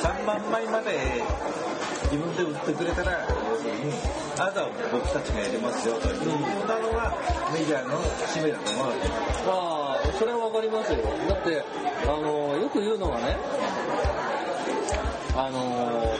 [0.01, 1.21] 3万枚まで
[2.11, 3.91] 自分で売ってくれたら要するに
[4.39, 6.17] あとは僕たちがやりますよという
[6.67, 7.13] なのが
[7.53, 9.09] メジャーの使命だと思うわけ。
[9.45, 9.72] ああ
[10.17, 10.99] それはわかりますよ。
[11.27, 11.63] だって
[12.03, 13.37] あのよく言うのはね
[15.35, 16.15] あの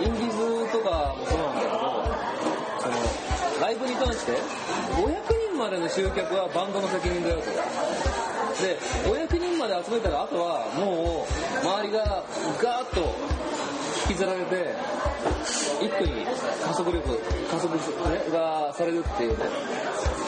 [0.00, 1.72] インディーズとかもそうなんだけど
[2.80, 2.94] その
[3.60, 5.14] ライブに関して500
[5.50, 7.50] 人までの集客はバンドの責任だよと。
[8.62, 12.22] で500人まで集めたらあとはもう周りが
[12.62, 13.00] ガーッと
[14.08, 14.74] 引きずられて
[15.82, 17.18] 一気に加速力
[17.50, 17.76] 加速、
[18.32, 19.44] がされるっていうね。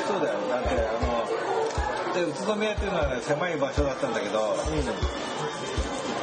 [0.07, 0.39] そうだよ。
[0.49, 0.75] だってあ
[1.07, 1.56] の
[2.17, 4.57] で宇都宮っていうのはね狭い場所だったんだけど、あ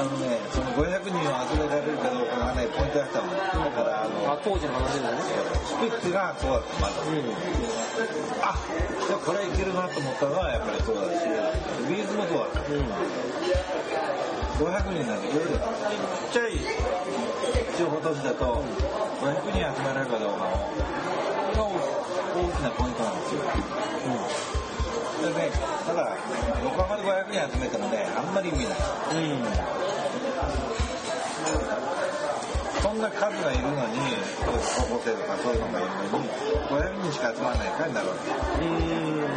[0.01, 3.29] のねその500人を集められるかどうかがねポイントだったの。
[3.29, 5.21] だからあのあ当時の話だね。
[5.21, 6.73] スピッツがそうだった。
[6.81, 6.97] まず、
[8.41, 8.57] あ
[9.05, 11.21] じゃあこれいけるなと思ったのはやっぱりそうだし
[11.85, 12.73] ビーズもそうだった、500
[14.97, 15.69] 人なんでいろいろちっ
[16.33, 16.57] ちゃい
[17.77, 18.65] 地方都市だと
[19.21, 20.57] 500人集められるかどうかが
[22.33, 23.45] 大きなポイントなんですよ、
[25.23, 25.51] でね、
[25.87, 26.17] ただ
[26.63, 28.77] 横浜で500人集めてもねあんまり意味ない。
[32.81, 33.99] そんな数がいるのに
[34.75, 36.27] 高校生とかそういうのがいるのに
[36.67, 38.31] 500人しか集まらないからになるわけ。
[38.31, 39.33] うーん。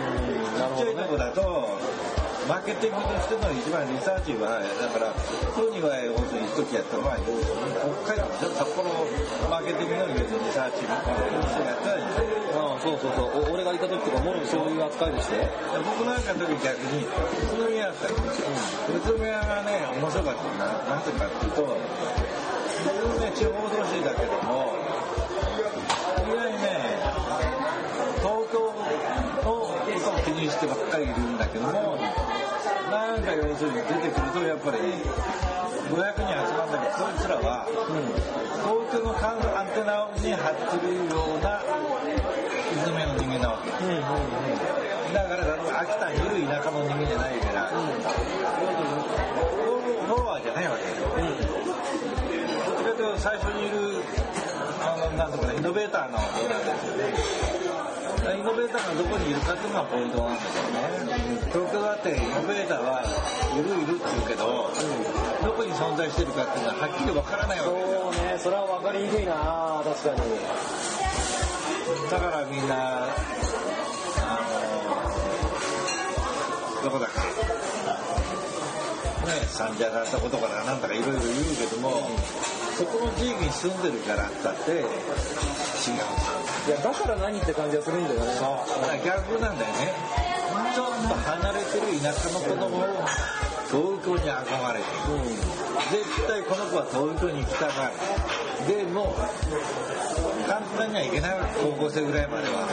[0.77, 1.79] ちっちゃいとこだと
[2.46, 5.11] マーケティングとしての一番リサーチはだから
[5.50, 8.87] ソニーは要するに一時やったのは北海道でしょ札幌
[9.50, 10.22] マーケティングのリ
[10.54, 13.52] サーチのやったらいいですよああそうそうそう。
[13.52, 15.44] 俺がいた時とかもろそういう扱いでして。
[15.85, 17.11] 僕なんかの時逆に宇
[17.52, 18.48] 都宮だったんですよ
[18.96, 24.86] 宇都宮がね面白かったのはなぜかっていうと普通ね地方都市だけども
[30.66, 31.72] を気にしてばっかりいるんだけども
[32.90, 34.79] なんか要するに出てくるとやっぱり
[35.87, 43.70] 500人集まるんだけどそいつらは、東京のアンテナに張ってるような宇都宮の人間なわけ。
[45.14, 47.79] だから秋田にいる田舎の人間じゃないから、要
[49.79, 50.90] するにフォロワーじゃないわけよ、
[51.62, 51.70] ど
[52.74, 54.02] っちかというと最初にいる
[54.83, 57.65] あのなんとかねイノベーターの方なんですよね
[58.34, 60.80] イノベーターがどこにいるかっていうのがポイントなんですよね
[61.52, 63.02] 東京だってイノベーターは
[63.54, 64.68] いるいるって言うけど、
[65.42, 70.20] どこに存在してるかっていうのははっきりわからないわけですよそうねそれは分かりにくいな確かに
[72.10, 73.06] だからみんな
[74.18, 74.40] あ
[76.82, 77.10] のどこだっ
[77.50, 77.56] け
[79.26, 82.08] ね三者だったことからなんだかいろいろ言うけども、
[82.76, 84.86] そこの地域に住んでるからったって違う。
[86.66, 88.32] いやだから何って感じがするんだよね。
[88.34, 88.82] そう。
[88.82, 89.94] だから逆なんだよね。
[90.74, 92.82] ちょっと離れてる田舎の子供を
[93.66, 94.84] 東京に憧れて
[95.90, 97.94] 絶対この子は東京に行きたがる。
[98.66, 99.14] でも
[100.46, 102.66] 簡単にはいけない高校生ぐらいまでは。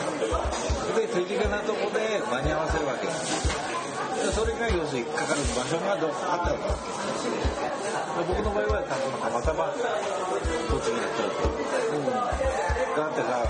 [0.96, 3.08] で手近なとこで間に合わせるわけ。
[3.08, 3.12] で
[4.32, 6.70] それが要するにかかる場所がどうあったわけで
[8.28, 8.96] 僕の場合はた
[9.30, 11.50] またま栃木の京都
[13.02, 13.44] だってさ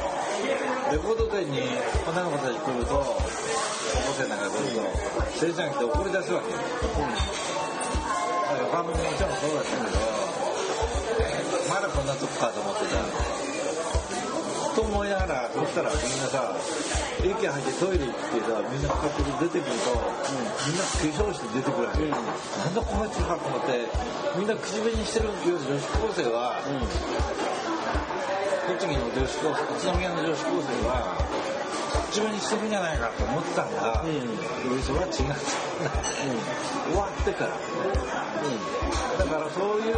[0.92, 1.62] レコード店に
[2.08, 4.82] 女の子たち来ると高校生なんか来ると
[5.36, 6.58] 生産来て怒り出すわけよ、
[8.62, 9.98] 横浜ももちろんそうだったけど
[11.70, 13.53] まだこんなとこかと思ってた
[14.76, 16.56] と思いながらそしたらみんなさ
[17.22, 19.96] 駅入ってトイレ行ってさみんな勝手に出てくると、
[20.68, 23.88] みんな化粧して出てくるわけ、なんだこいつかと思って
[24.36, 26.60] みんな口紅してる女子高生は、
[28.68, 31.43] 栃木の女子高生宇都宮の女子高生は
[32.14, 34.14] 口紅してるんじゃないかと思ってたんだ、うん、
[34.86, 35.34] それは違ったん。
[35.34, 35.42] だ、
[36.94, 39.98] 終わってから、だからそういう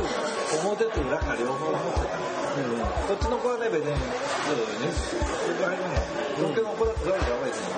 [0.64, 5.20] 表と裏が両方持ってた、こっちの子はね別にそうだよねそ
[5.52, 5.76] れから
[6.40, 7.76] 東京の子だってそうじゃないですよ、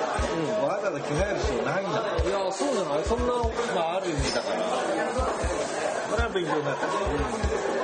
[0.70, 1.90] わざわざ着替える必要ないん。
[1.90, 3.26] だいやそうじゃないそん。
[3.26, 3.34] な
[3.74, 7.77] まあある意味だからこれは勉強になった、そん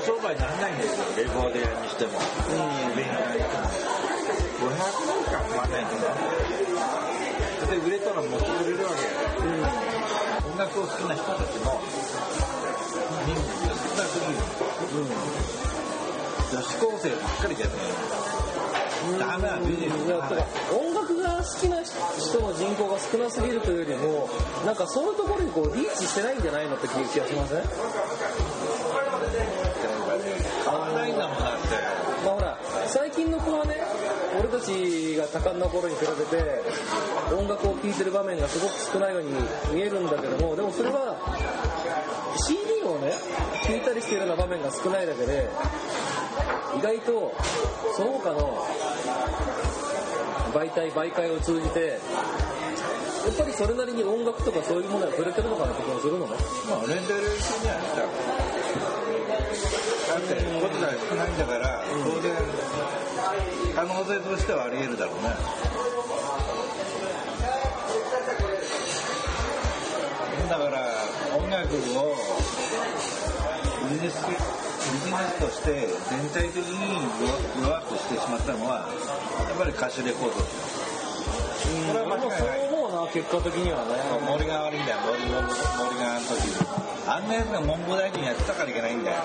[0.00, 1.04] くらい商売にならないんですよ。
[1.16, 2.18] レコード屋にしても。
[2.94, 5.70] 勉強にしても500万かかん。
[5.70, 5.88] ないん。
[5.88, 6.14] だよ
[7.68, 9.10] で売れたら持ってくれるわけよ、
[10.50, 11.82] 音楽を好きな人たちも
[13.26, 14.38] 人数が少なすぎる、
[16.50, 19.92] 女子高生ばっかりじゃねえダメなビジネス
[20.72, 24.30] 音楽が好きな人の人口が少なすぎるというよりも
[24.64, 24.74] なん。
[24.74, 26.42] かそういうところにこうリーチしてないん。
[26.42, 27.62] じゃないのって気がしません。
[27.62, 27.68] 変
[32.24, 33.76] まあほら最近の子はね
[34.38, 36.62] 俺たちが多感な頃に比べて
[37.34, 39.32] 音楽を聴いてる場面がすごく少ないように
[39.74, 41.16] 見えるんだけどもでもそれは
[42.46, 43.12] CD をね
[43.66, 45.48] 聴いたりしてるような場面が少ないだけで
[46.78, 47.34] 意外と
[47.96, 48.64] その他の
[50.52, 51.98] 媒体媒介を通じて
[53.28, 56.32] やっぱりそれなりに音楽とかそういうものは触れてるのかなって気がするのね。
[56.70, 59.07] まあレンタル一緒にはした
[60.08, 62.32] だってことが少ないんだから当然
[63.74, 65.30] 可能性としてはあり得るだろうね。
[70.48, 70.80] だから
[71.36, 71.76] 音楽を
[73.90, 74.32] ビジネスビ
[75.04, 77.04] ジネスとして全体的に
[77.62, 78.88] 弱くしてしまったのは
[79.46, 80.78] やっぱり歌手レコードですよ。
[81.88, 83.92] これは間違いないそう思うな結果的にはね。
[84.24, 84.98] 森が悪いんだよ。
[85.04, 85.36] 森森
[86.00, 89.22] があの時あんなやつが文部大臣やってたからいけないんだよ。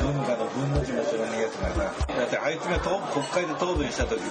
[0.00, 1.92] 文化の文の字も知らないやつがさ。
[2.08, 4.30] だってあいつが国会で答弁した時に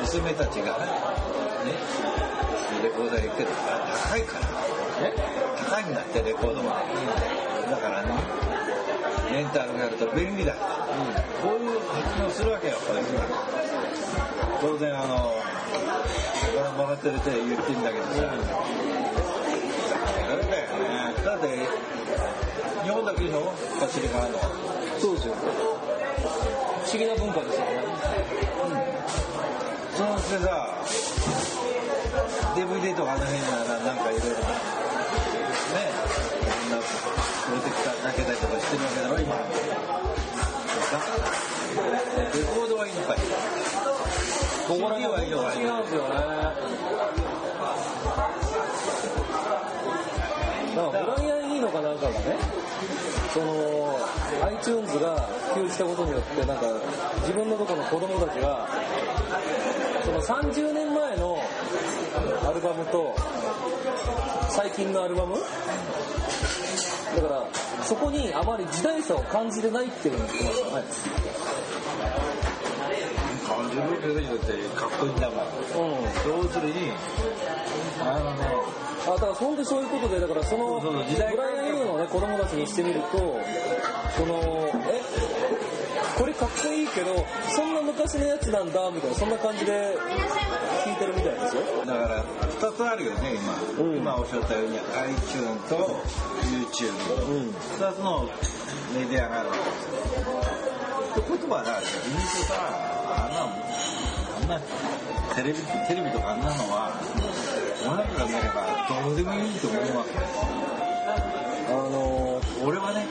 [0.00, 1.72] 娘たちがね
[2.82, 4.46] レコード屋行ってたから高いから。
[4.46, 5.14] ね
[5.68, 6.82] 高いんだってレコードは、
[7.70, 8.08] だからね
[9.32, 10.54] レンタルがあると便利だ、
[11.42, 13.26] こういう発言をするわけよこいつが
[14.60, 15.42] 当然あのお
[16.56, 18.32] 金もらってるって言ってんだけどさ、
[21.24, 21.46] だって
[22.84, 23.52] 日本だけでしょ？
[23.80, 24.38] 走りがあるの。
[24.38, 24.44] は
[25.00, 25.34] そうですよ。
[25.34, 27.84] 不思議な文化ですよね。
[29.96, 30.68] そのしてさ
[32.54, 34.40] DVD とかあの辺ななんかいろいろね
[36.64, 36.84] みんなプ
[37.52, 39.36] ロテクター投げたりとかしてるわけだろ今。
[42.36, 43.18] レコードはいいのかい。
[44.68, 45.56] ここら CD はいいのかい。
[45.58, 46.14] 違うんですよね
[50.76, 52.36] だからブライアン・イーノかなんかがね
[53.32, 53.98] その
[54.44, 55.16] iTunes が
[55.54, 56.66] 普及したことによってなんか
[57.20, 58.68] 自分のところの子供たちが
[60.04, 61.38] その30年前の
[62.46, 63.14] アルバムと
[64.50, 67.48] 最近のアルバムだから
[67.82, 70.84] そこにあまり時代差を感じてないっていうのを言ってましたね。
[73.46, 75.38] 感じるわけだってかっこいいんだもん。
[75.38, 76.44] うん。
[76.44, 76.92] 要するに
[78.00, 83.18] あのねあだから本当にそういうことでだからそのブ時代ライアン・ユーのね子供たちにしてみると
[84.16, 85.00] そのえ
[86.18, 89.96] これかっこいいけどそんな昔昔のやつなんだみたいなそんな感じで
[90.84, 91.62] 聞いてるみたいですよ。
[91.84, 93.96] だから2つあるよね今、うん。
[93.96, 96.00] 今おっしゃったように iTune と
[96.46, 96.92] YouTube、
[97.26, 97.50] うん。
[97.50, 98.30] 2つの
[98.94, 99.48] メディアがある。
[99.48, 100.36] わけですよ
[101.10, 102.54] ってことはな逆に言うとさ
[103.08, 104.60] あんなあんな
[105.34, 106.92] テレビテレビとかあんなのは
[107.88, 108.66] 俺なんかが見れば
[109.04, 110.18] どうでもいいと思うわけ
[111.68, 113.06] あの俺はね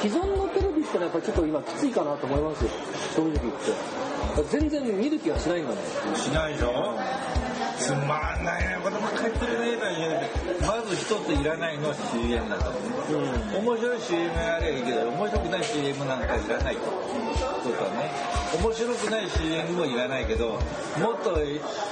[0.00, 2.70] 既存のテレビってのはやっぱりちょっと今きついかなと思いますよ。
[3.14, 4.04] 正直言って。
[4.50, 6.98] 全然見る気がしないんだもんしないでしょ
[7.78, 8.62] つまんない。
[8.68, 12.70] ねことばっかり言ってるねとは言えないまず一ついらないのは CM だと。
[12.70, 16.80] 思う面白い CM やればいいけど面白くない CM なんかいらないと。
[16.82, 18.10] ことはね。
[18.60, 21.36] 面白くない CM もいらないけどもっと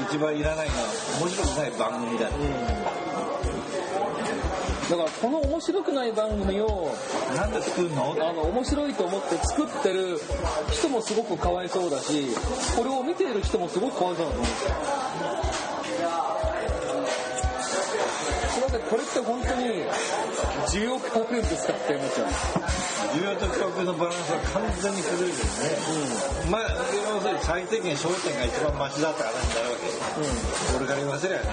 [0.09, 0.85] 一番いらないのは
[1.21, 2.39] 面白くない番組だと、
[4.97, 6.95] だからこの面白くない番組を
[7.37, 8.15] なんで作るの？
[8.21, 10.21] あの面白いと思って作ってる
[10.71, 12.29] 人もすごくかわいそうだし
[12.77, 14.47] これを見ている人もすごくかわいそうだと思う。
[14.47, 15.72] んですよ
[18.93, 19.85] これって本当に
[20.69, 22.29] 需要があるんですかって思っちゃう
[23.17, 31.45] 需要と供給のバランスは完全に崩れてるね、まあ要するに最低限商店が一番マシだって話になるわけ、俺から言わせりゃね。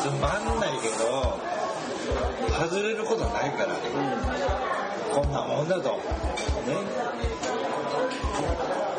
[0.00, 0.44] つまん。
[0.60, 1.38] ないけど
[2.58, 3.74] 外れることないから、
[5.14, 5.32] こん。
[5.32, 5.98] なもんだとね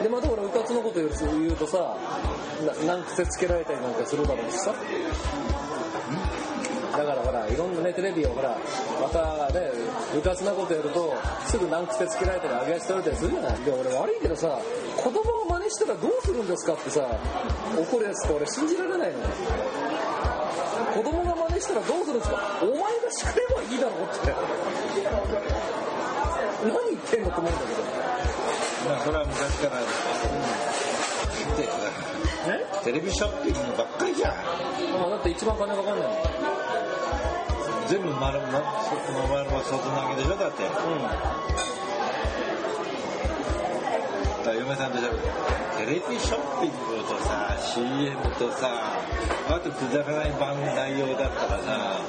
[0.04, 1.98] でまた俺うかつのこと言うとさ
[2.86, 4.76] な難癖つけられたりなんかするだろうしさ。
[6.92, 8.56] だからほらいろんなねテレビをほら
[9.02, 9.72] またね
[10.16, 11.12] うかつなことやると
[11.48, 13.60] すぐ難癖つけられたり上げ足取られたりするじゃない？
[13.64, 14.60] で俺悪いけどさ
[14.98, 17.02] 子供が真似したらどうするんですかってさ
[17.80, 19.26] 怒るやつって俺信じられないのよ。
[20.94, 22.60] 子供が真似したらどうするんですか？
[22.62, 24.34] お前が叱ればいいだろって。
[26.64, 27.84] 何言ってんのと思うんだけど。
[28.88, 29.86] まあそれは昔から見
[31.56, 34.36] てるねテレビショッピングばっかりじゃん。
[34.36, 36.18] まあだって一番金かかんないもん
[37.88, 38.62] 全部丸ま
[39.30, 40.64] 丸ま外投げでしょだって。
[40.64, 40.70] だ
[44.44, 45.24] から嫁さんとしゃべる
[45.78, 46.78] テレビショッピング
[47.08, 49.00] とさ CM とさ
[49.50, 52.00] あとくだらない番組内容だったらさ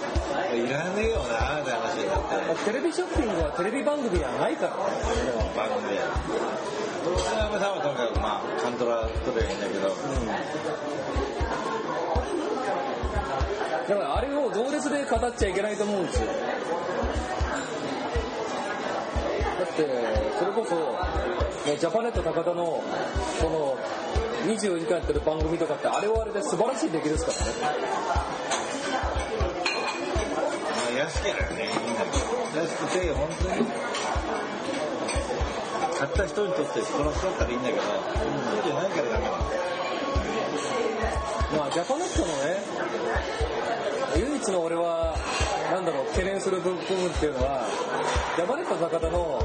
[0.52, 2.22] いらねえよなって話になっ
[2.54, 2.64] て。
[2.64, 4.82] テレビショッピングはテレビ番組ではないからね。
[5.56, 9.88] 番組でうちの嫁さんはとにかくまあカントラ取ればいいんだけど、
[13.88, 16.26] だからあれを同列で語っちゃいけないと思うんですよ。
[16.26, 16.32] だ
[19.64, 19.88] って
[20.38, 20.74] それこそ、
[21.68, 22.84] ね、ジャパネット高田のこ
[23.50, 23.76] の
[24.46, 27.52] 24時間やってる番組とかってあれはあれで素晴らしい出来ですからね。
[30.68, 33.66] まあ安ければねいいんだけど安くて本当に。
[35.94, 37.92] 買った人にとってプラスだったらいいんだけど、そう
[38.66, 39.54] じゃないからダメなんだ。
[39.54, 39.60] よ
[41.56, 42.34] まあジャパネットのね
[44.16, 45.16] 唯一の俺は
[45.74, 46.78] なんだろう懸念する部分っ
[47.18, 47.66] ていうのは
[48.36, 49.42] ジャパネット高田の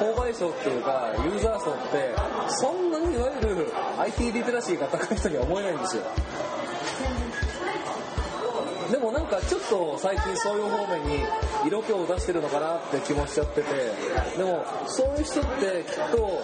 [0.00, 2.14] 購買層っていうかユーザー層って
[2.48, 3.68] そんなにいわゆる
[3.98, 6.02] IT リテラシーが高い人には思えないんですよ。
[8.90, 11.20] でもなんかちょっと最近そういう方面に
[11.66, 13.92] 色気を出してるのかなって気もしちゃってて
[14.38, 16.42] でもそういう人ってきっと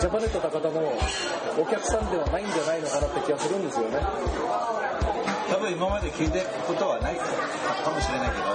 [0.00, 0.92] ジャパネット高田の
[1.58, 4.00] お客さんではないんじゃないのかなって気がするんですよね。
[5.50, 7.24] 多分今まで聞いてことはないか
[7.90, 8.46] もしれないけど、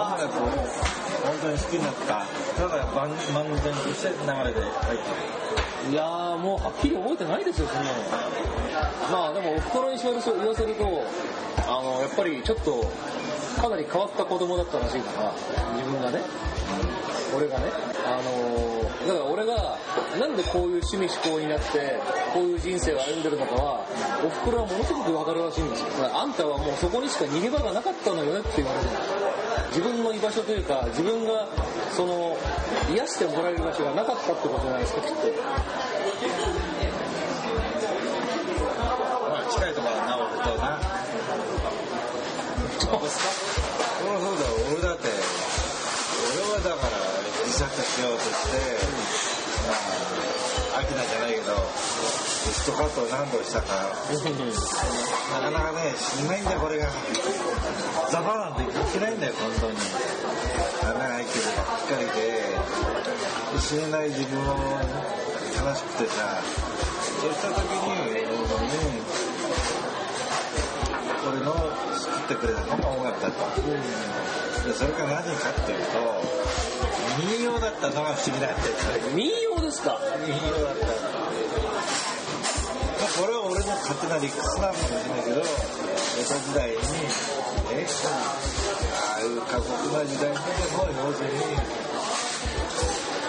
[0.00, 0.46] 音楽を
[1.26, 2.24] 本当に好きになった。
[2.54, 5.10] ただ万万全として流れで入って
[5.90, 5.90] る。
[5.90, 7.98] いやーもうはっきり覚えてないですよそんなの。
[9.10, 10.84] まあでもおふくろに言わせ言わせると
[11.66, 12.90] あのやっぱりちょっと
[13.56, 15.32] かなり変わった子供だったらしいから
[15.76, 16.20] 自分がね。
[17.34, 17.72] 俺がね。
[18.06, 18.76] あの
[19.06, 19.78] だから俺が
[20.18, 21.98] なんでこういう趣味思考になって
[22.32, 23.84] こういう人生を歩んでるのかは
[24.24, 25.86] おふくろはものすごく分かるらしいんですよ。
[26.14, 28.88] あんたはもうそこにしか逃げ場がなかったのよねって言われる。
[29.70, 31.48] 自分の居場所というか自分が
[31.92, 32.36] その
[32.90, 35.16] 癒してもらえる場所がなかったってことじゃないですかきっと。
[39.28, 41.85] まあ近いところはなおるとな。
[42.80, 43.24] そうですか
[44.00, 46.96] そりゃそうだ俺だって俺はだから
[47.46, 48.58] 自殺しようとして、
[49.66, 50.06] まあ
[50.76, 53.72] アキナじゃないけどリストカットを何度したか
[54.12, 56.44] なかなかねしないん。
[56.44, 56.86] だよこれが
[58.12, 59.76] ザバなんていけないんだよ本当に
[60.84, 69.05] 穴開いてるばっかりで死ねない自分を悲しくてさそうした時に、う
[71.32, 71.54] れの
[71.94, 76.36] 作ってくれたのが音楽だと、でそれが何かっていうと
[77.18, 78.62] 民謡だったのが不思議だって
[79.14, 80.86] 民謡ですか民謡だった
[82.96, 86.76] まこれは俺の勝手な理屈なのかもしれないけど江戸時代に
[87.72, 87.86] え
[88.92, 90.44] ああいう過酷な時代にも
[91.08, 91.36] 要するに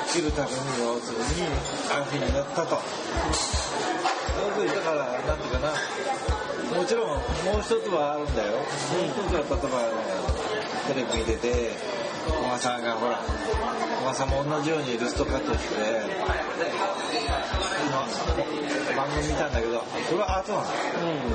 [0.08, 1.24] 生るために要するに
[1.92, 2.82] ああいうになったと。
[4.38, 5.74] 要するにだから何てんうかな
[6.76, 7.16] もちろんも
[7.58, 8.54] う一つはあるんだよ。
[8.54, 8.66] もう
[9.08, 9.80] 一つは例えば
[10.88, 11.72] テレビ見てて
[12.28, 13.20] おばさんがほら
[14.02, 15.76] おばさんも同じようにルストカットして
[17.88, 18.04] 今
[18.96, 20.66] 番組見たんだけどそれは後なの、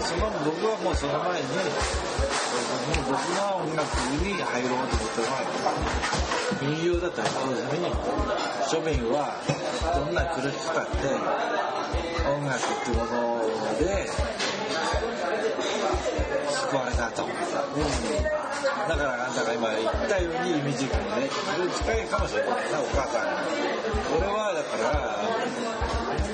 [0.00, 3.88] その僕はもうその前にもう僕が音楽
[4.24, 5.44] に入ろうと思ったのは
[6.60, 7.88] 民謡だったら要するに
[8.68, 9.36] 庶民は
[9.96, 11.08] どんな苦しかって
[12.28, 13.40] 音楽ってもの
[13.78, 14.06] で
[16.50, 17.26] 救われたと、
[18.88, 23.26] だからあんたが今言ったように意味軸もねそれ近いかもしれないなお母さん
[24.16, 24.92] 俺はだから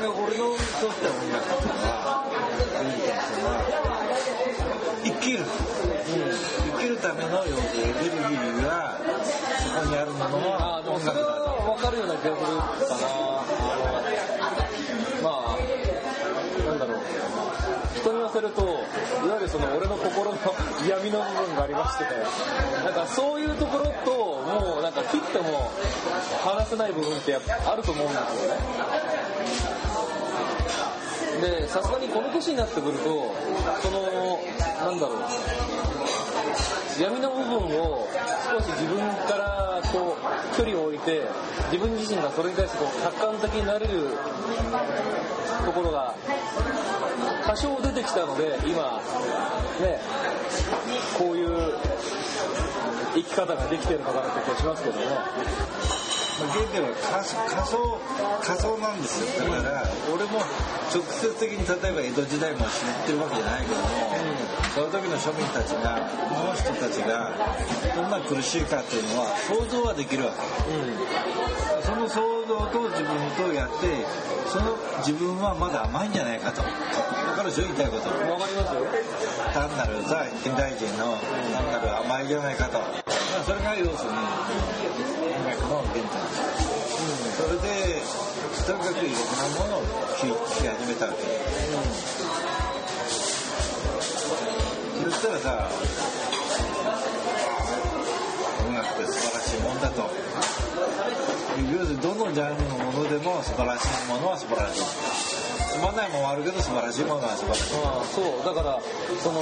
[0.08, 2.24] 俺のとっては音楽っていうのは
[2.78, 3.58] ミュージカルっていうのは
[5.04, 11.20] 生きる、うん生きるための要するにエネルギーがそこにあるものは音楽だと
[11.74, 13.08] 分かるような気がするかな
[15.22, 15.58] まあ
[16.78, 17.02] なんだろう。
[17.98, 18.66] 人に言わせるとい
[19.28, 20.38] わゆるその俺の心の
[20.88, 22.04] 闇の部分がありまして
[22.84, 25.72] なんかそういうところともうなんか切っても
[26.44, 28.60] 話せない部分ってやっぱあると思うんですよね。
[31.40, 33.34] でさすがにこの年になってくると
[33.82, 34.02] その
[34.84, 35.18] なんだろう。
[37.02, 38.08] 闇の部分を
[38.50, 41.22] 少し自分からこう距離を置いて
[41.70, 44.16] 自分自身がそれに対してこう客観的になれる
[45.64, 46.14] ところが
[47.46, 49.00] 多少出てきたので今
[49.80, 50.00] ね
[51.16, 51.74] こういう
[53.14, 55.06] 生き方ができてるのかなって気がしますけどね。
[56.38, 57.98] 現在は仮想
[58.46, 59.50] 仮想なんですよ。
[59.50, 59.82] だから
[60.14, 60.38] 俺も
[60.94, 63.88] 直接的に例えば江戸時代も知ってるわけじゃないけども、
[64.74, 65.98] その時の庶民たちが
[66.30, 67.34] この人たちが
[67.94, 70.38] どんな苦しいかっていうのは想像はできるわけ。
[71.82, 74.06] その想像と自分とやって
[74.46, 76.62] その自分はまだ甘いんじゃないかと。
[76.62, 76.68] だ
[77.34, 78.10] からしょ言いたいこと。
[78.10, 78.86] うんわかりますよ
[79.52, 81.18] 単なるさ現代人の
[81.50, 82.84] 単なる甘いじゃないかと、ま
[83.40, 84.10] あ、それが要する。
[84.10, 85.17] に
[85.48, 87.64] 音楽の原点です、それで
[88.66, 90.28] とにかくいろんなものを聴
[90.60, 91.18] き始めたわけ、
[95.04, 95.70] そしたらさ
[98.66, 100.02] 音楽って素晴らしいもんだと
[101.72, 104.82] 要するにどのジャンルのものでも素晴らしいものは素晴らしい
[105.72, 108.78] つまんないものもあるけど素晴らしいものは素晴らしいああそうだから
[109.22, 109.40] その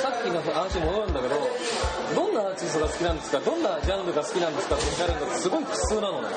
[0.00, 1.36] さっきの話に戻るんだけど
[2.14, 3.40] どんなアーティストが好きなんですか？
[3.40, 4.74] どんなジャンルが好きなんですか？
[4.76, 6.28] って聞かれるのってすごい苦痛なのね。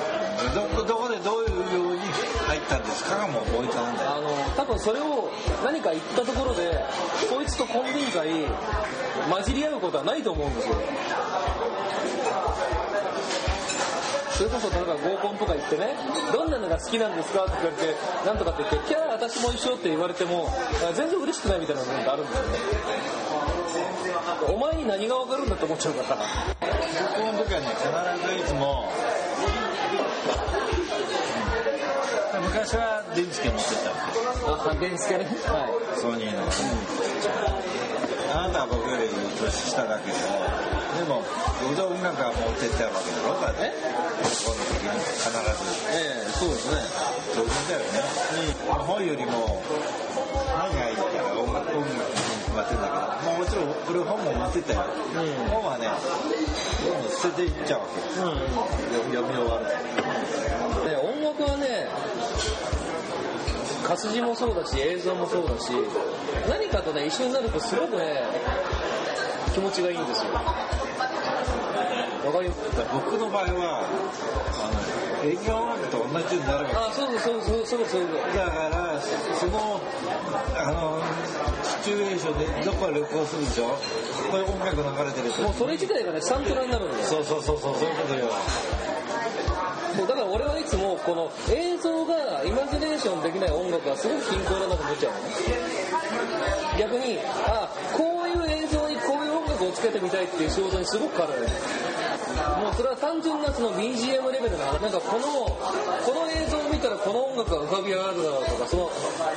[0.54, 3.16] どどこでどういうように入ったんですか？
[3.16, 5.30] がもうポイントなんだよあの多分それを
[5.64, 6.78] 何か言ったところで
[7.30, 8.28] こいつと金輪際
[9.30, 10.74] 混じり合うことはないと思うんですよ
[14.36, 15.96] それこそ例えば合コンとか行ってね
[16.32, 17.44] どんなのが好きなんですか？
[17.44, 17.94] って言われて
[18.26, 20.50] なんとかって言ってキャー私も一緒って言われても
[20.94, 22.50] 全然嬉しくないみたいな部分があるんですよね。
[24.48, 26.20] お前に何が分かるんだって思っちゃうから。
[26.60, 26.66] 高
[27.22, 27.66] 校の時はね
[28.20, 28.92] 必ずいつも
[32.44, 33.90] 昔は電池券持ってた
[34.52, 35.24] わあ電子系ね。
[35.24, 36.42] はけソニーの、
[38.38, 39.08] あなたは僕より
[39.40, 40.16] 年下だけど
[40.96, 41.22] でも
[41.62, 43.72] 僕は音楽は持ってったわけだろだって。
[44.16, 45.36] 高校の時に必ず。
[45.36, 46.80] いええそうですね。
[47.36, 48.00] 当然だよね、
[48.64, 49.62] 本よりも
[50.56, 52.00] 何がいいから音楽音楽に
[52.44, 54.84] 決まってんだけど、まあ、もちろん俺本も持ってたよ、
[55.50, 55.88] 本はね
[56.84, 58.00] どんどん捨てていっちゃうわけ、
[59.12, 59.68] 読み終わる。
[60.88, 61.88] で音楽はね
[63.84, 65.70] 活字もそうだし映像もそうだし
[66.48, 68.22] 何かとね一緒になるとすごくね
[69.56, 70.32] 気持ちがいいんですよ。
[70.36, 70.44] わ
[72.28, 72.60] かります？
[72.92, 74.68] 僕の場合はあ
[75.24, 76.76] の営業音楽と同じようになるわけ。
[76.76, 78.04] あそうそうそうそうそうそう
[78.36, 79.00] だから
[79.40, 79.80] その
[80.60, 81.00] あの
[81.64, 83.80] シチュエーションでどこか旅行するでしょ？
[84.28, 85.40] こういう音楽流れてると。
[85.40, 88.28] もうそれ自体がねサントラになるんだよそうそうそうそうそういうことよ。
[89.96, 95.24] もうだから俺はいつもこの映像がイマジネーションできない音楽がすごく均衡だなと思っちゃうのね。
[96.76, 98.25] 逆にあこう
[99.86, 101.46] けてみたいっていう仕事にすごく変わる。
[102.60, 105.46] もうそれは単純なその BGM レベルななんかこの
[106.04, 108.90] この映像を見たらこの音楽が浮かび上がるだろうとかその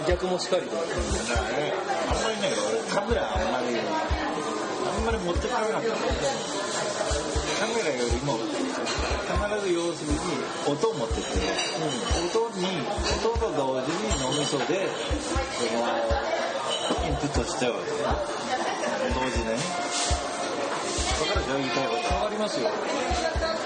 [0.07, 1.71] 逆もしっかりでだからね
[2.09, 2.51] あんまりね
[2.91, 3.85] カメラあんまりあ
[4.99, 5.95] んまり持ってかなかった
[7.59, 8.51] カメラよりも必
[9.63, 10.19] ず要するに
[10.67, 11.29] 音を持ってって、
[12.35, 12.65] 音に
[13.19, 14.87] 音と同時に脳みそで
[15.55, 15.73] そ
[16.99, 17.75] のプとしては
[19.13, 20.28] 同時ね。
[21.25, 22.69] かるでしょ言いたいことわかりますよ。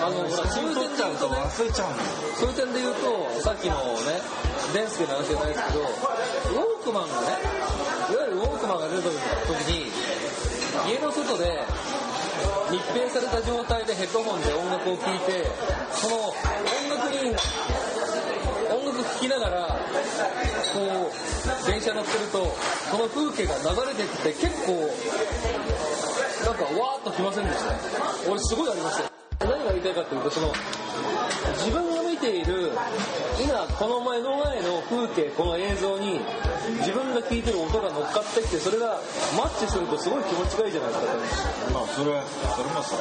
[0.04, 1.97] あのほら写真撮っちゃうと忘れちゃうの
[2.36, 4.20] そういう点で言うとさっきのね
[4.74, 7.39] デンスケの話じゃないですけどウォークマンがね
[8.12, 9.91] いわゆるウォークマンが出た時に
[10.91, 11.64] 家の外で
[12.72, 15.47] 密閉された状態でヘッドホンで音楽を聴いて
[15.93, 16.36] その音
[16.99, 17.32] 楽に
[18.76, 19.80] 音楽聴きながら
[20.74, 22.43] こう電車乗ってると
[22.91, 24.89] その風景が流れてって結構
[26.44, 28.30] なんかわーっと来ませんでした？
[28.30, 29.10] 俺すごいありましたよ。
[29.39, 30.54] 何が言いたいかというとその
[31.58, 32.72] 自分が見ている
[33.44, 36.20] 今この目の前の風景この映像に
[36.80, 39.00] 自分が聴いてる音が乗っかってきてそれが
[39.36, 41.12] マッチするとすごい気持ちがいいじゃないですか。
[41.74, 42.24] まあそれは
[42.56, 43.00] それもそう。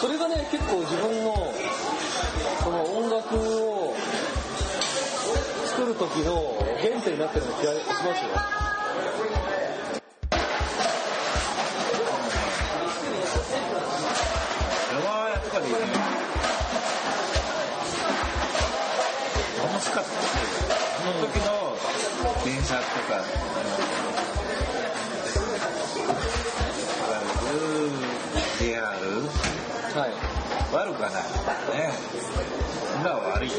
[0.00, 1.32] それがね結構自分の
[2.62, 3.94] この音楽を
[5.66, 8.30] 作る時の原点になってるような気がしますよ
[15.66, 15.72] り
[19.62, 21.48] 楽しかったあの時の
[22.44, 23.24] 電車とか
[27.02, 27.54] あの
[28.58, 28.82] JR
[29.94, 30.34] はい
[30.74, 31.22] 悪くはない。
[31.22, 31.94] ね。
[32.96, 33.50] 今は悪い。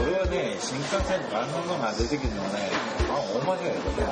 [0.00, 4.10] 俺はね新幹線とかあんなのが出てくるのねあ大間違いだよ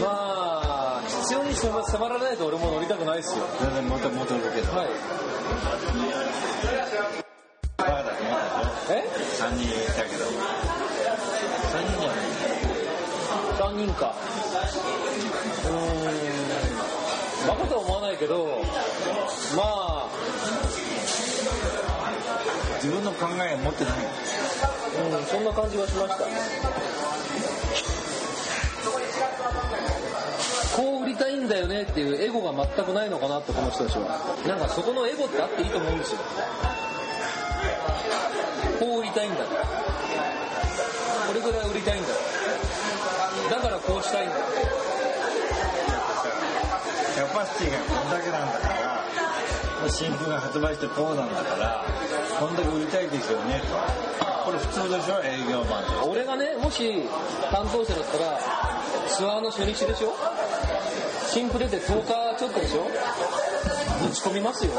[0.00, 3.44] まあ必要に迫らないと俺も乗りたくないですよ。
[3.60, 4.88] 全然また戻るけど、はい。
[7.76, 8.38] バカだと思っ
[8.86, 9.02] たでえ？
[9.36, 9.66] しょ3人い
[9.96, 10.24] たけど。
[10.24, 10.28] 3
[11.88, 12.16] 人じゃない
[13.58, 14.14] 3人か。
[15.64, 15.70] うー
[17.46, 17.48] ん。
[17.48, 18.46] バカとは思わないけど
[19.56, 20.08] まあ
[22.82, 23.94] 自分の考えを持ってない。
[23.94, 26.24] うんそんな感じがしました。
[30.76, 34.18] こう売りたいんだよねっていうエゴが全くないのかなってこの人たちは。
[34.48, 36.18] なんかそこのエゴってあっていいと思うんですよ。
[38.80, 39.44] こう売りたいんだ。
[39.44, 39.46] こ
[41.34, 42.08] れぐらい売りたいんだ。
[43.48, 44.36] だからこうしたいんだ。
[47.14, 48.91] キャパシティがこんだけなんだから
[49.88, 51.84] 新婦が発売してこうなんだから
[52.38, 53.66] こんだけ売りたいですよねと。
[54.44, 57.02] これ普通でしょ営業マンと俺がねもし
[57.52, 58.40] 担当者だったら
[59.08, 60.12] ツアーの初日でしょ？
[61.28, 62.86] 新プレで10日ちょっとでしょ？
[64.08, 64.72] 打ち込みますよ。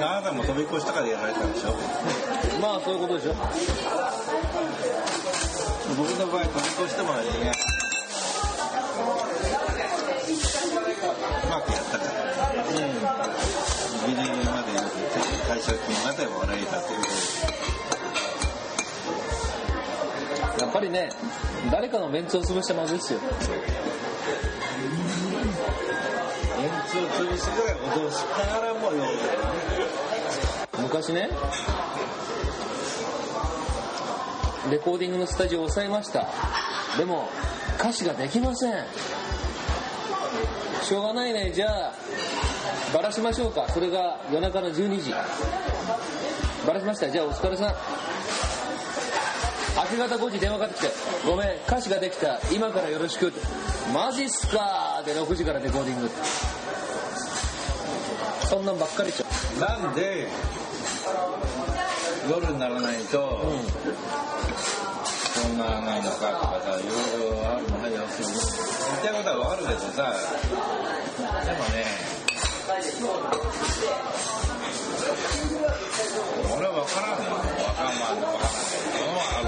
[0.00, 1.74] あなたも飛び越したからやられたんでしょ？
[2.62, 3.34] まあそういうことでしょ。
[5.96, 7.20] 僕の場合飛び越してもね
[11.44, 12.41] うまくやったから
[14.22, 14.90] ギリギリまでやって
[15.50, 17.00] 退職金までもらえたっていう
[20.60, 21.08] やっぱりね
[21.70, 23.20] 誰かのメンツを潰したまずいですよ
[26.58, 29.04] 円通を潰すぐらい脅しながらもよ。
[30.80, 31.28] 昔ね
[34.70, 36.28] レコーディングのスタジオを抑えました。
[36.96, 37.28] でも
[37.78, 38.74] 歌詞ができません。
[40.82, 41.92] しょうがないねじゃあ。
[42.92, 43.66] バラしましょうか。
[43.72, 45.10] それが夜中の12時。
[46.66, 47.10] バラしました。
[47.10, 47.74] じゃあお疲れさん。
[49.74, 50.92] 明け方5時電話かかってきて
[51.26, 51.48] 「ごめん。
[51.66, 52.38] 歌詞ができた。
[52.52, 53.40] 今からよろしく」って
[53.92, 56.10] 「マジっすか」で6時からレコーディング。
[58.48, 59.26] そんなんばっかりっちゃ
[59.66, 60.28] なんで
[62.28, 63.40] 夜にならないと、
[65.42, 66.82] そんなないのかとかさい
[67.18, 67.80] ろいろあるの。
[67.80, 68.32] は要するに
[69.02, 70.12] 言いたいことはわかるけどさ。
[71.46, 72.21] でもね
[72.82, 72.90] 俺
[76.66, 77.38] は分からんよ分
[77.78, 79.46] かんまんの分からんのはある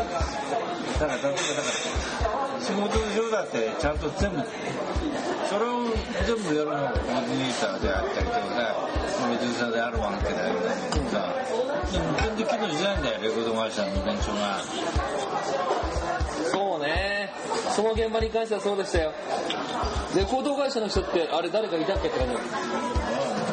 [0.94, 1.74] だから例えばだから
[2.62, 4.38] 仕事でしょだってちゃんと全部
[5.50, 5.82] それを
[6.26, 8.44] 全部やるのがコーディネーターであったりとかさ
[9.18, 10.60] プロデューサーであるわけだよね
[11.10, 11.34] さ
[11.90, 12.02] 全
[12.36, 14.62] 然機能しないんだよレコード会社の連中が
[16.50, 17.32] そうね。
[17.74, 19.12] その現場に関してはそうでしたよ。
[20.14, 22.34] レコード会社の人ってあれ誰かいたっけって感じ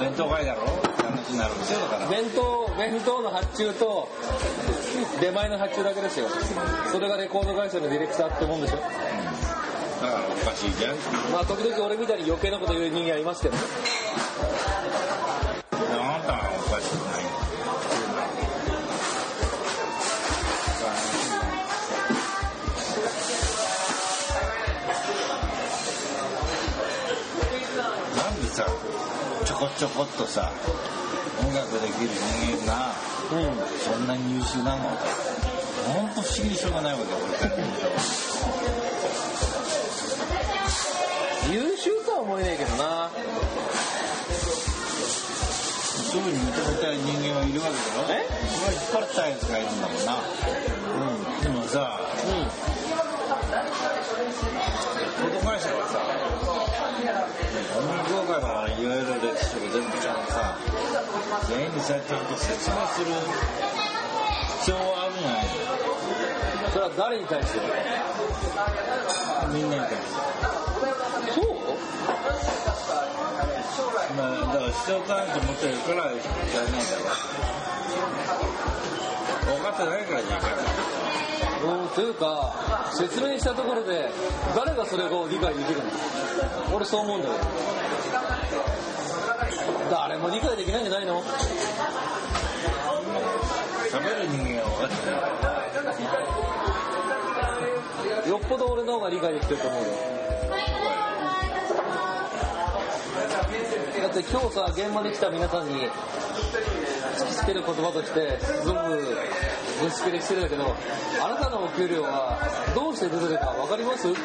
[0.02, 0.64] 弁当会だろ？
[0.64, 2.10] って話になるんですよだから。
[2.10, 4.10] 弁当弁当の発注と
[5.22, 6.28] 出前の発注だけですよ。
[6.92, 8.78] それがレコード会社のディレクターってもんでしょ。
[8.78, 8.94] だか
[10.18, 10.96] らおかしいじゃん。
[11.32, 13.56] まあ時々俺みたいに余計なこと言う人間はいますけど
[15.72, 15.78] あ
[16.18, 17.31] なたはおかしくない
[29.62, 30.52] こちょこっとさ
[31.40, 32.90] 音楽できる人間が
[33.32, 33.38] うん
[33.78, 34.78] そんなに優秀なの
[35.94, 37.38] 本当不思議でしょうがないわけよ俺。
[37.38, 37.62] から見
[41.54, 43.12] る優秀とは思えねえけどな。
[46.12, 48.26] そういうふうに認めたい人間はいるわけだろえ？
[48.50, 50.18] それは引っ張ったやつがいるんだもんな。
[51.44, 52.00] でもさ
[55.22, 56.21] 子会社はさ
[57.72, 60.58] 音楽業界のいわゆる歴史とか全部ちゃんとさ
[61.48, 61.98] 全員にそう？
[61.98, 63.08] やってちゃんと説明する
[64.60, 65.46] 必要はあるんじゃない
[66.72, 67.60] それは誰に対して
[69.54, 70.12] みんなに対して
[71.34, 71.46] そう
[74.18, 77.08] まあ、だから必要とないと思ってるからやらないんだろ
[79.56, 80.91] 分かってないからじゃん
[81.64, 84.10] うんというか説明したところで
[84.56, 85.86] 誰がそれを理解できるの？
[86.76, 87.36] 俺そう思うんだよ。
[89.90, 91.22] 誰も理解できないんじゃないの？
[93.92, 94.88] 喋る人間は
[98.28, 99.90] よっぽど俺の方が理解できてると思うよ。
[104.02, 105.90] だって今日さ現場に来た皆さんに突
[107.26, 109.16] きつける言葉としてすごく
[109.84, 110.76] ぶしつけで失礼だけど
[111.24, 112.38] あなたのお給料は
[112.76, 114.10] どうして出てるか分かります？
[114.10, 114.18] って。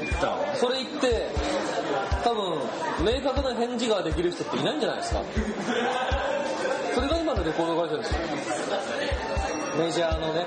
[0.00, 1.28] 言ったわそれ言って
[2.22, 2.60] 多分
[3.04, 5.22] 明確な返事ができる人っていないんじゃないですか。
[6.94, 8.18] それが今のレコード会社ですよ。
[9.78, 10.44] メジャーのね。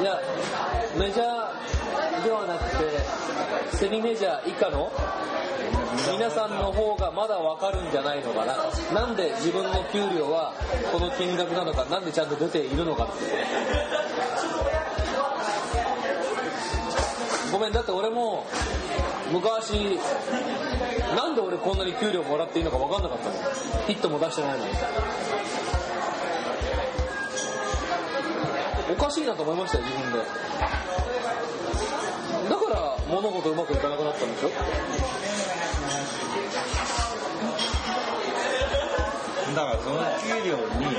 [0.00, 0.20] いや
[0.98, 1.26] メジャー
[2.22, 4.92] ではなくてセミメジャー以下の
[6.16, 8.56] 皆さんの方がまだわかるんじゃないのかな。
[8.94, 10.52] なんで自分の給料は
[10.92, 11.84] この金額なのか。
[11.86, 13.12] なんでちゃんと出ているのかって。
[17.52, 17.72] ごめん。
[17.72, 18.46] だって俺も
[19.30, 19.98] 昔
[21.14, 23.34] なんで俺こんなに給料もらっていいのか分かんなかったの。
[23.86, 24.72] ヒットも出してないのに。
[28.90, 31.01] おかしいなと思いましたよ自分で。
[33.12, 34.48] 物事うまくいかなくなったんでしょ？
[39.54, 40.96] だからその給料に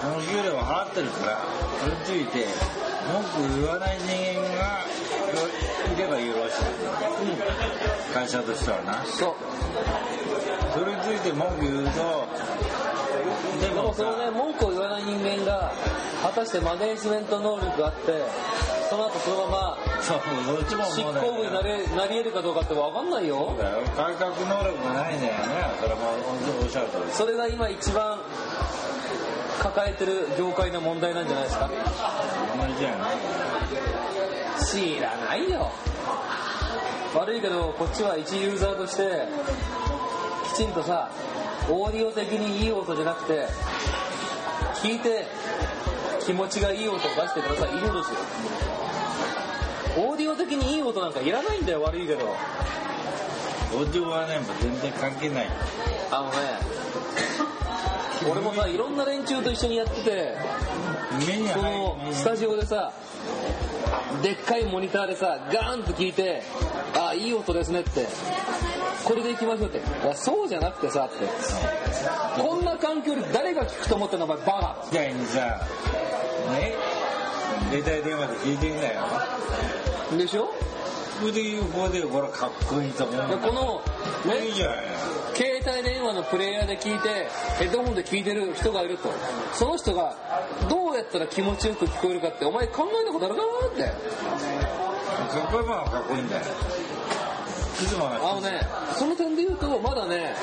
[0.00, 1.44] その給料を払ってるから
[1.80, 2.46] それについて
[3.12, 4.08] 文句言わない人
[4.40, 4.80] 間が
[5.92, 6.56] いればよろしい、
[8.14, 9.04] 会社としてはな。
[9.04, 9.34] そう。
[10.72, 12.26] それについて文句言うと
[13.60, 15.74] ででもそのね文句を言わない人間が
[16.22, 18.24] 果たしてマネージメント能力があって
[18.90, 20.20] その後そのままそう
[20.56, 23.54] どっちも執行部になれなり得るかどうかって分かんないよ。
[23.56, 25.38] だよ改革能力がないんだよね。
[25.80, 26.00] それも
[26.60, 27.12] おっしゃる通り。
[27.12, 28.18] それが今一番
[29.60, 31.70] 抱えてる業界の問題なんじゃないですか。
[34.66, 35.70] 知らないよ。
[37.14, 39.28] 悪いけどこっちは一ユーザーとして
[40.52, 41.10] きちんとさ
[41.68, 43.46] オーディオ的にいい音じゃなくて
[44.82, 45.26] 聞いて
[46.30, 47.70] 気持ちがいい音を出してください。
[47.70, 48.18] いですよ。
[49.98, 52.24] オーディオ的にいい音なんかいらないんだよ悪いけど。
[52.24, 55.48] オーディオはね全然関係ない。
[56.12, 56.36] あのね
[58.30, 60.36] 俺もさいろんな連中と一緒にやってて
[61.52, 62.92] そ入のスタジオでさ
[64.22, 66.42] でっかいモニターでさガーンと聞いて
[66.96, 68.06] ああいい音ですねって
[69.04, 71.26] これでいきましょうっていやそうじゃなくてさって。
[72.40, 75.60] こんな環境で誰が聞くと思ってんのお前バみたいにさ
[76.52, 76.74] ね
[77.70, 79.00] 携帯電話で聞いてんだよ。
[80.10, 80.48] カでしょ？
[81.20, 83.28] ここで言うここでこれかっこいいと思う。
[83.28, 83.82] でこの
[84.32, 89.12] ねいい携帯電話のプレイヤーで聞いてヘッドホンで聞いてる人がいると。
[89.52, 90.14] その人が
[90.68, 93.82] どうやったら気持ちよく聞こえるかってお前考えたことあるかなって。
[93.82, 93.90] か
[95.48, 96.42] っこいいものはかっこいいんだよ。
[98.00, 98.60] あのね、
[98.94, 100.34] その点で言うと、まだね、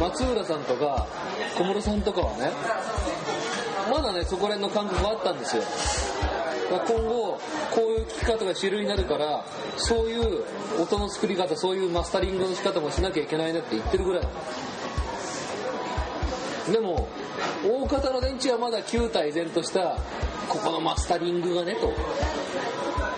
[0.00, 1.06] 松浦さんとか
[1.56, 2.50] 小室さんとかはね、
[3.90, 5.62] まだね、そこら辺の感覚があったんですよ。
[6.68, 7.38] 今後、
[7.70, 9.44] こういう聞き方が主流になるから、
[9.76, 10.44] そういう
[10.80, 14.22] 音の作り方、そういうマスタリングの仕方もしなきゃいけないねって言ってるぐらい
[16.72, 17.08] でも、
[17.64, 19.96] 大方の電池はまだ旧体依然とした、
[20.48, 21.86] ここのマスタリングがね、と。
[21.86, 21.90] い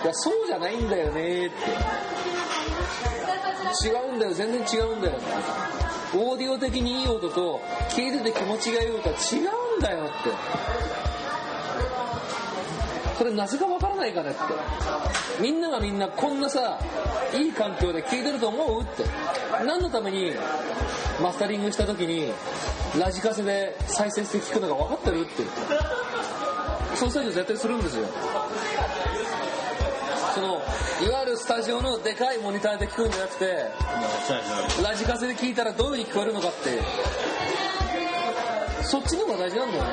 [0.07, 1.55] や、そうじゃないんだよねって。
[3.85, 5.19] 違うんだよ全然違うんだよ
[6.13, 10.29] オーディオ的にいい音と聞いてて気持ちがいい音は違うんだよって
[13.19, 14.39] それなぜかわからないかねって。
[15.41, 16.79] みんながみんなこんなさ
[17.33, 19.03] いい環境で聞いてると思うって。
[19.65, 20.31] 何のために
[21.21, 22.31] マスタリングした時に
[22.97, 25.43] ラジカセで再生して聞くのが分かってるって。
[26.95, 28.07] そう作業絶対するんですよ。
[30.33, 30.61] その
[31.05, 33.65] いわゆるスタジオのでかいモニターで聞くんじゃなくて
[34.81, 36.81] ラジカセで聞いたらどういう風に聞こえるのかって。
[38.85, 39.89] そっちの方が大事なんだよね。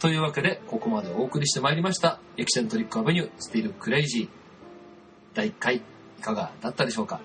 [0.00, 4.28] というわけで、ここまでお送りしてまいりました、 Eccentric Avenue、Still Crazy。
[5.34, 5.82] 第1回、い
[6.22, 7.20] かがだったでしょうか？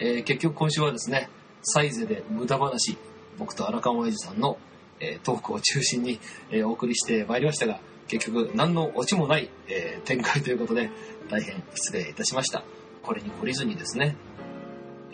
[0.00, 1.30] えー結局今週はですね、
[1.62, 2.98] サイゼで無駄話、
[3.38, 4.58] 僕とアラカンオヤジさんの、
[4.98, 6.18] えートークを中心に、
[6.50, 10.90] えーお送りしてまいりましたが、結局何のオチもない、えー展開ということで、
[11.30, 12.64] 大変失礼いたしました。
[13.04, 14.16] これに懲りずにですね、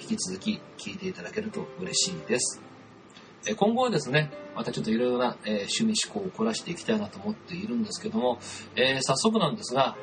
[0.00, 2.62] 引き続き聞いていただけると嬉しいです。
[3.46, 8.38] え今後はですね、またちょっといろいろな、え趣味思考を凝らしていきたいなと思っているんですけども、
[8.76, 9.96] え早速なんですが、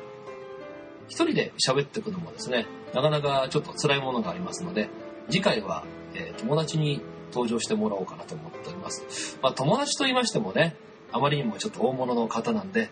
[1.08, 4.88] 一人で喋っていくのもですね、なかなかちょっと辛いものがありますので、
[5.28, 5.84] 次回は、
[6.14, 7.00] え友達に
[7.32, 9.38] 登場してもらおうかなと思っております。
[9.42, 10.76] まあ友達と言いましてもね、
[11.10, 12.90] あまりにもちょっと大物の方なんで、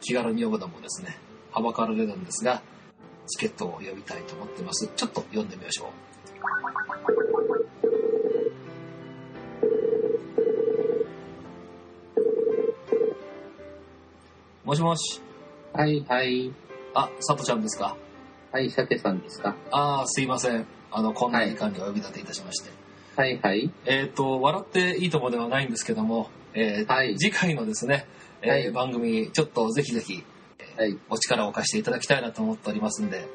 [0.00, 1.16] 気軽に呼ぶのもですね、
[1.52, 2.62] はばかられるんですが、
[3.28, 4.90] チケットを呼びたいと思ってます。
[4.96, 5.90] ちょっと読んでみましょ
[7.28, 7.31] う。
[14.64, 15.20] もしもし。
[15.72, 16.52] はいはい。
[16.94, 17.96] あ、さとちゃんですか？
[18.52, 19.56] はい、鮭さんですか？
[19.70, 20.66] ああ、すいません。
[20.90, 22.70] あの、こんな時間にお呼び立ていたしまして。
[23.16, 23.70] はいはい。
[23.86, 28.06] えっ、と、笑っていいともではないんですけども、えーはい次回のですね、
[28.42, 30.22] えーはい番組、ちょっとぜひぜひ、
[30.76, 30.98] はい。
[31.10, 33.26] お力を貸していただきたいなと思っておりますんで、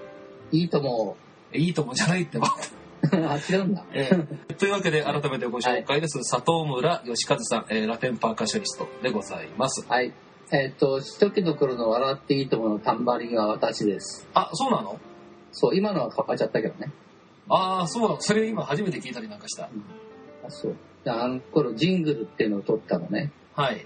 [0.51, 1.17] いいとも。
[1.53, 2.47] いいともじゃないってば。
[3.11, 3.83] あ、違うんだ。
[3.93, 6.19] えーというわけで、改めてご紹介です。
[6.19, 9.85] 佐藤村義和さん、えーラテンパーカッショニストでございます。
[9.87, 10.13] はい。
[10.51, 14.27] えっ、と、初期の頃の笑っていいとものタンバリンは私です。
[14.33, 14.99] あ、そうなの？
[15.51, 16.91] そう、今のは変わっちゃったけどね。
[17.49, 18.21] ああ、そうなの。
[18.21, 19.65] それ今初めて聞いたりなんかした。
[19.65, 19.69] あ
[20.49, 20.75] そう。
[21.03, 23.31] であの頃、ジングルっていうのを撮ったのね。
[23.55, 23.85] はい。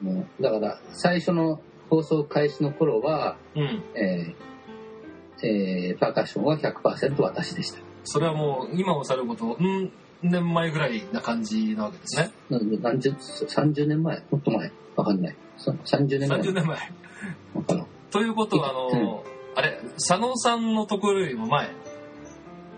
[0.00, 3.82] もうだから、最初の放送開始の頃は、うん。
[3.94, 4.48] えー
[5.40, 7.78] えーパーカッションは100%私でした。
[8.04, 9.92] それはもう、今をさること、ん
[10.22, 12.30] 年前ぐらいな感じなわけですね。
[12.50, 14.22] 何何十、30年前？
[14.30, 14.72] もっと前？
[14.96, 15.36] わかんない。
[15.58, 16.78] そ30年前30年前。
[18.10, 19.22] ということは、あの、
[19.54, 21.70] あれ、佐野さんのところよりも前？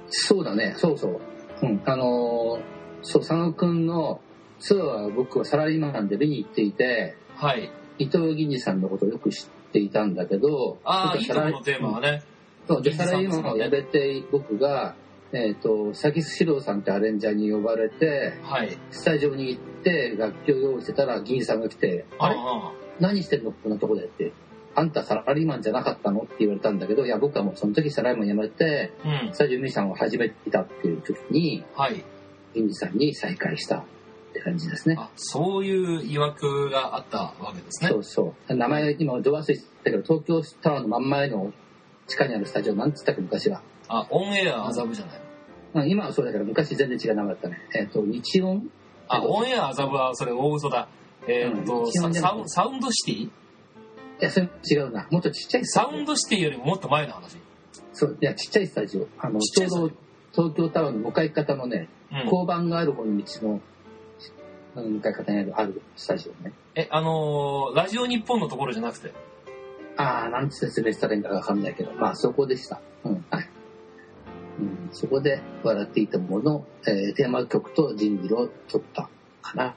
[0.08, 1.20] そうだね、そうそう。
[1.62, 4.20] うん、あのーそう、佐野くんの
[4.58, 7.70] ツアーは僕はサラリーマンで見に行っていて、はい。
[7.98, 12.22] 伊藤銀次さんのことをよく知っていたんだけど、ああ、いいのテーマはね。
[12.68, 14.94] そうで、サラリーマンを辞めて、僕が、
[15.32, 18.76] えっ、と、サキスシローさんってアレンジャーに呼ばれて、はい。
[18.90, 22.36] スタジオに行って楽器を用意してたら銀次さんが来て、あれ？
[22.38, 24.32] あ何してんのこんなとこでって。
[24.72, 26.20] あんたサラリーマンじゃなかったの？
[26.20, 29.34] って言われたんだけど、いや、僕はもうその時サラリーマン辞めて、あ、うん。
[29.34, 32.04] スタジオミュージシャンを始めていたっていう時に、はい。
[32.54, 33.82] 銀次さんに再会したっ
[34.32, 34.96] て感じですね。
[34.98, 37.96] あ、そういう曰くがあったわけですねそ。
[37.98, 38.54] うそう。
[38.54, 41.52] 名前、今、ド忘れしたけど、東京タワーの真ん前の
[42.06, 43.62] 地下にあるスタジオ、なんつったっけ、昔は。
[43.88, 45.20] あ、オンエア麻布じゃない。
[45.72, 47.58] まあ、今はそうだけど、昔全然違う名前だったね。
[47.74, 48.70] えっ、と、日音？
[49.10, 50.88] あ、オンエア麻布はそれ大嘘だ。
[51.26, 53.24] えーっと、うんササウンドシティ？
[53.24, 53.30] い
[54.20, 55.06] や、それ違うな。
[55.10, 55.66] もっとちっちゃい。
[55.66, 57.36] サウンドシティよりももっと前の話。
[57.92, 59.08] そう、いや、ちっちゃいスタジオ。
[59.18, 59.90] あの、ちょうど
[60.32, 62.18] 東京タワーの向かい方のね、うん。
[62.24, 63.60] 交番がある方の道の、
[64.76, 66.52] あの向かい方にある、あるスタジオね。
[66.76, 69.12] え、あのーラジオ日本のところじゃなくて？
[69.96, 72.80] ああ、なんて説明したらいいんかわかんないけど、まあそこでした。
[73.04, 73.49] うん、はい。
[74.90, 79.08] うん、そこで笑っていたものの、えーテーマ曲とジングルを撮った
[79.42, 79.74] かな。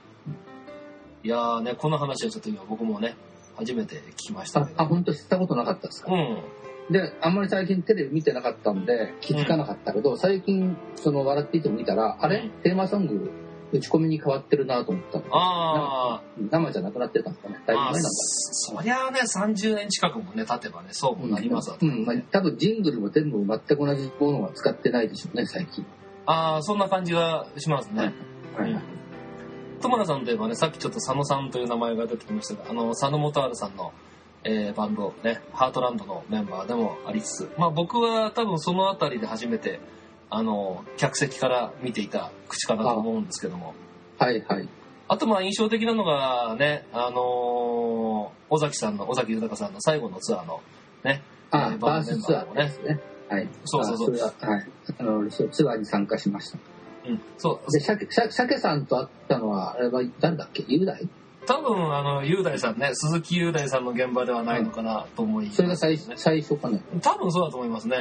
[1.24, 3.16] いやーね、この話はちょっと今僕もね、
[3.56, 4.82] 初めて聞きましたけ、ど。
[4.82, 6.38] ああ本当知ったことなかったですか、うん。
[6.92, 12.40] で、あんまり最近テレビ見てなかったんで気づかなかったけど、最近、その笑っていても見たら、あれ？
[12.40, 13.32] うんテーマソング
[13.74, 15.26] 打ち込みに変わってるなと思ったの。
[15.32, 16.22] あ
[16.52, 17.60] 生じゃなくなってたんですかね。
[17.66, 18.10] だいぶ前なんだ。
[18.10, 25.86] そりゃあね、30年近くもね、経てばね、そうもなりますわ、うん、まあ、多分ジングルも全部全く同じものは使ってないでしょうね、最近。
[26.28, 28.14] ああ、そんな感じがしますね。
[28.56, 28.82] はいうん
[29.82, 33.92] 友田さんといえばね、さっきちょっと佐野さんという名前が出てきましたが、あの、佐野元春さんの、
[34.46, 39.82] えーバンド、ね、ハートランドのメンバーでもありつつ、まあ僕は多分そのあたりで初めて、
[40.36, 43.76] あの、客席から見ていた口かなと思うんですけども、
[44.18, 44.68] はいはい。
[45.08, 50.62] あとまあ印象的なのがね、あのー尾崎さんの、尾崎豊さんの最後のツアーの、
[51.04, 51.22] ね、
[51.52, 53.00] あ、えーバースツアーですね。
[53.30, 53.48] はい。
[53.66, 54.68] そうそうそうははい。
[55.00, 56.58] あの、ツアーに参加しました。
[57.08, 60.64] うん、そう、で、シャケ、シャさんと会ったのは、あれは誰だっけ？
[60.68, 61.08] 雄大？
[61.46, 66.14] 多分あの、雄大さんね、鈴木雄大さんの現場ではないのかなと思います、それが最ね。
[66.16, 66.82] 最初かね。
[67.02, 67.98] 多分そうだと思いますね。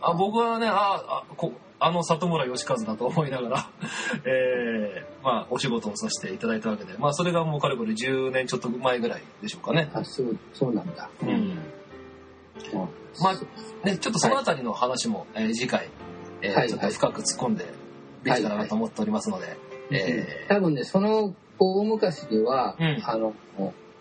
[0.00, 3.70] あ僕はね、ああこあの里村義和だと思いながら、
[4.24, 9.90] えーまあ、お仕事をさせていただいたわけで、まあ、それがもうかれこれ10年ちょっと前ぐらいでしょうかね。
[9.92, 11.08] あ、そう、そうなんだ。
[11.22, 11.28] うん。
[11.28, 11.58] うん
[13.18, 15.88] まあね、ちょっとそのあたりの話も、えー次回、
[16.42, 17.64] えーはいちょっと深く突っ込んで
[18.24, 19.56] できたらなと思っておりますので、
[19.90, 23.34] え多分ね、その大昔には、うんあの、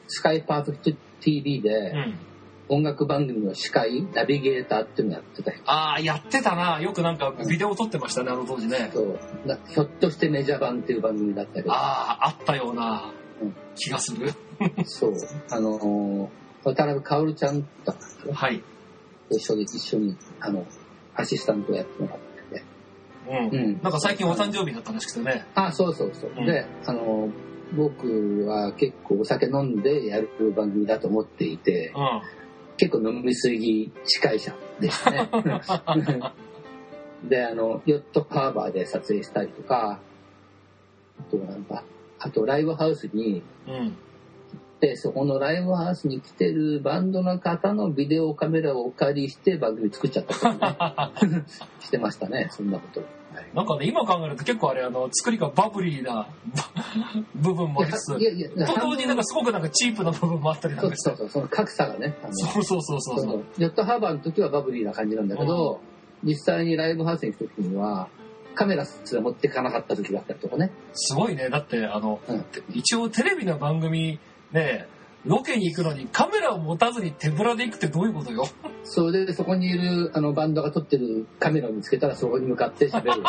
[0.08, 0.74] スカイパート
[1.22, 2.20] TV ーでうん。
[2.68, 5.58] 音楽番組の司会、ナビゲーターっていうのやってたよ。
[5.66, 6.82] ああ、やってたな。
[6.82, 8.90] よくなんかビデオ撮ってましたね、あの当時ね。
[8.94, 13.12] そうなひょっとしてメジャー版っていう番組だったけど、ああ、あったような
[13.42, 14.32] うん気がする。
[14.86, 15.14] そう、
[15.52, 16.28] あのー
[16.68, 18.64] 渡辺薫ちゃんだったかなはい。
[19.30, 20.66] 一緒に、一緒に、あの、
[21.14, 22.64] アシスタントをやってもらってて。
[23.30, 23.60] うん。
[23.60, 23.82] うん。
[23.84, 25.46] なんか最近お誕生日だったらしくてね。
[25.54, 26.32] あ、そうそうそう。
[26.36, 27.32] うんで、あのー
[27.76, 32.22] 僕は結構お酒飲んでやる番組だと思っていて、うん。
[32.78, 35.30] 結構飲みすぎ司会者でしたね。
[37.24, 40.00] で、あの、ヨットハーバーで撮影したりとか、
[41.20, 41.84] あとなんだ、
[42.20, 43.96] あとライブハウスに、うん。
[44.80, 51.44] で、そこのライブハウスに来てるバンドの方のビデオカメラをお借りして番組作っちゃったとかね、
[51.80, 53.02] してましたね、そんなこと。
[53.36, 56.28] はいなんかね、今考えると結構あれ、あの、作りがバブリーな
[57.36, 61.30] 部分もありつつ、いやいやと同時になんかすごくなんかチープな部分もあったりなんかしてそうそう。
[61.30, 63.44] そう、その格差がね、そうそうそうそうそう。
[63.58, 65.80] ヨットハーバーの時はバブリーな感じなんだけど、
[66.24, 68.08] 実際にライブハウスに行く時には、
[68.56, 70.72] カメラすら持ってかなかった時があったりとかね。
[70.94, 71.50] すごいね。
[71.50, 74.20] だって、あの、うん一応テレビの番組
[74.52, 74.88] ね、
[75.26, 78.48] ロケに行くのにカメラを持たずに手ぶらで行くってどういうことよ？
[78.84, 83.24] それでそこにいるあのバンドが撮ってるカメラを見つけたらそこに向かって喋る。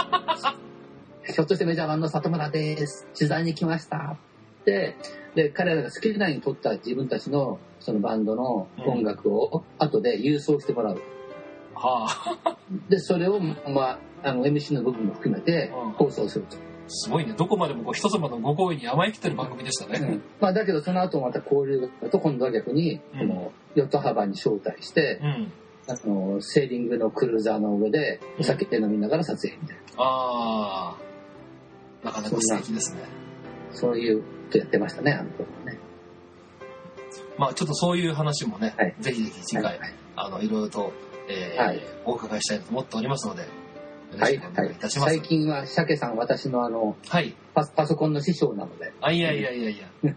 [1.25, 3.09] ひょっとしてメジャーバンド里村です。
[3.19, 4.17] 取材に来ました。
[4.65, 4.97] で、
[5.35, 11.03] で、彼らが好きなに撮った自分たちのそのバンドの音楽を後で郵送してもらう。
[11.75, 12.07] は
[12.45, 12.57] あ、
[12.89, 16.57] で、それを、まあ、あの MC の部分も含めてうん放送すると。
[16.89, 17.35] すごいね。
[17.37, 19.99] どこまでもこう人様のご好意に甘えきってる番組でしたね。
[19.99, 25.53] うんまあ、だけどその後また交流があると今度は逆に、うんこのヨットハーバーに招待して、うん。
[25.89, 29.83] あのセーリングのクルーザーの上でお酒飲みながら撮影みたいな。
[29.99, 30.97] あ
[32.03, 33.03] あ、なかなか素敵ですね。
[33.73, 35.79] そういうことやってましたね、あの頃はね。
[37.39, 40.93] まあちょっとそういう話もね、はいぜひぜひ次回、はいあの、いろいろと、
[41.29, 43.45] えーはいお伺いしたいと思っておりますので、
[44.19, 44.77] はい、はい。
[44.89, 47.35] 最近は、鮭さん、私のあの、はい。
[47.55, 50.15] パパソコンの師匠なので、あ、いやいやいやいや。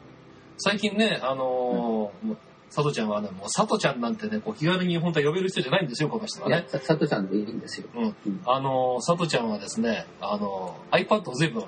[0.57, 2.37] 最近ね、あのーもう
[2.69, 7.87] 佐藤ちゃんはね、もう佐藤ちゃんなんてね、こう気軽に本当は呼べる人じゃないんですよ、この人はね。、さ佐藤さんでいいんですよ。
[7.95, 8.41] うんうん。
[8.45, 11.63] あのー佐藤ちゃんはですね、あのー iPad を随分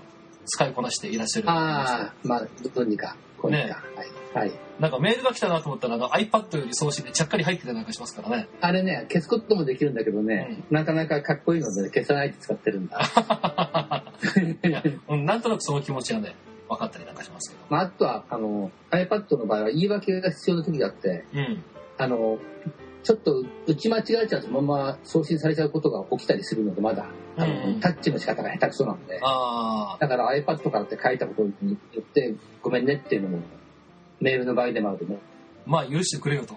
[0.46, 1.50] 使いこなしていらっしゃる。
[1.50, 3.66] ああ、まあ、どうにか、こうにか。
[3.68, 4.08] ねはい。
[4.34, 4.52] はい。
[4.80, 8.48] なんかメールが来たなと思ったら、iPad より送信でちゃっかり入ってたりなんかしますからね。
[8.62, 13.02] あれね、消すこともできるんだけどね、なかなかかっこいいので消さないで使ってるんだ。
[15.10, 16.36] うんなんとなくその気持ちはね、
[16.70, 17.66] 分かったりなんかしますけど。
[17.70, 21.64] まあ、あとは、あの、iPad の場合は言い訳が必要な時があって、うん。
[21.98, 22.40] あの、
[23.04, 27.08] ちょっと打ち間違えちゃうとまま送信されちゃうことが起きたりするので、まだ、
[27.38, 33.40] あのうんタッチの仕方が下手くそなので、あだから iPad からって書いたことによって、ごめんねっていうのも、
[34.22, 35.20] メールの場合でもあるとね。
[35.68, 36.56] あ、まあ許してくれよと。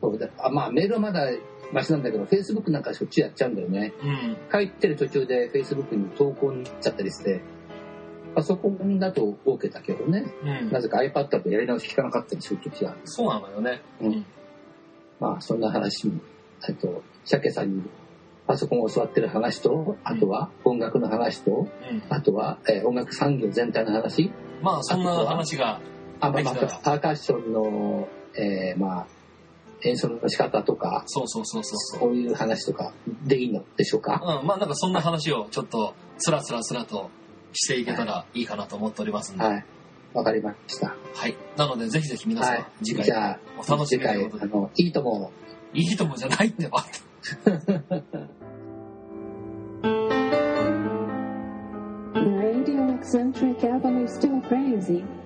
[0.00, 1.30] そうだあまあ、メールはまだ
[1.72, 3.92] マシなんだけど、Facebook なんかしょっちゅうやっちゃうんだよね。
[4.02, 4.36] うん。
[4.52, 7.40] 書いてる途中で Facebook に投稿になっちゃったりして、
[8.34, 10.80] パソコンだと OK だけどね、うんな。
[10.80, 13.00] ぜか iPad だとやり直し聞かなかったりする時がある。
[13.04, 13.80] そうなのよね。
[14.00, 14.26] うん
[15.20, 16.20] まあ、そんな話も、
[16.62, 17.82] あと、鮭さんに
[18.48, 22.02] パソコンを教わってる話と、あとは音楽の話と、うん。
[22.08, 25.80] あとは、えー音楽産業全体の話、まあそんな話が、
[26.26, 29.06] あパーカッションの、えーまあ、
[29.82, 32.14] 演奏の仕方とか、そうそうそうそうそう。
[32.14, 32.94] いう話とか
[33.24, 34.20] でいいのでしょうか？
[34.40, 37.10] うん、まあなんかそんな話をちょっとスラスラスラと
[37.52, 39.42] していけたらいいかなと思っておりますんで。
[39.42, 39.50] は。
[39.50, 39.62] はいい。
[40.14, 40.94] わかりました。
[41.56, 42.66] なのでぜひぜひ皆さん、はい。
[42.84, 44.52] 次回じゃあ、お楽しみ次回、ということで。
[44.52, 45.32] あの、いいとも、
[45.72, 46.84] いいともじゃないってば。
[52.14, 55.02] Radio Eccentric Avenue Still Crazy.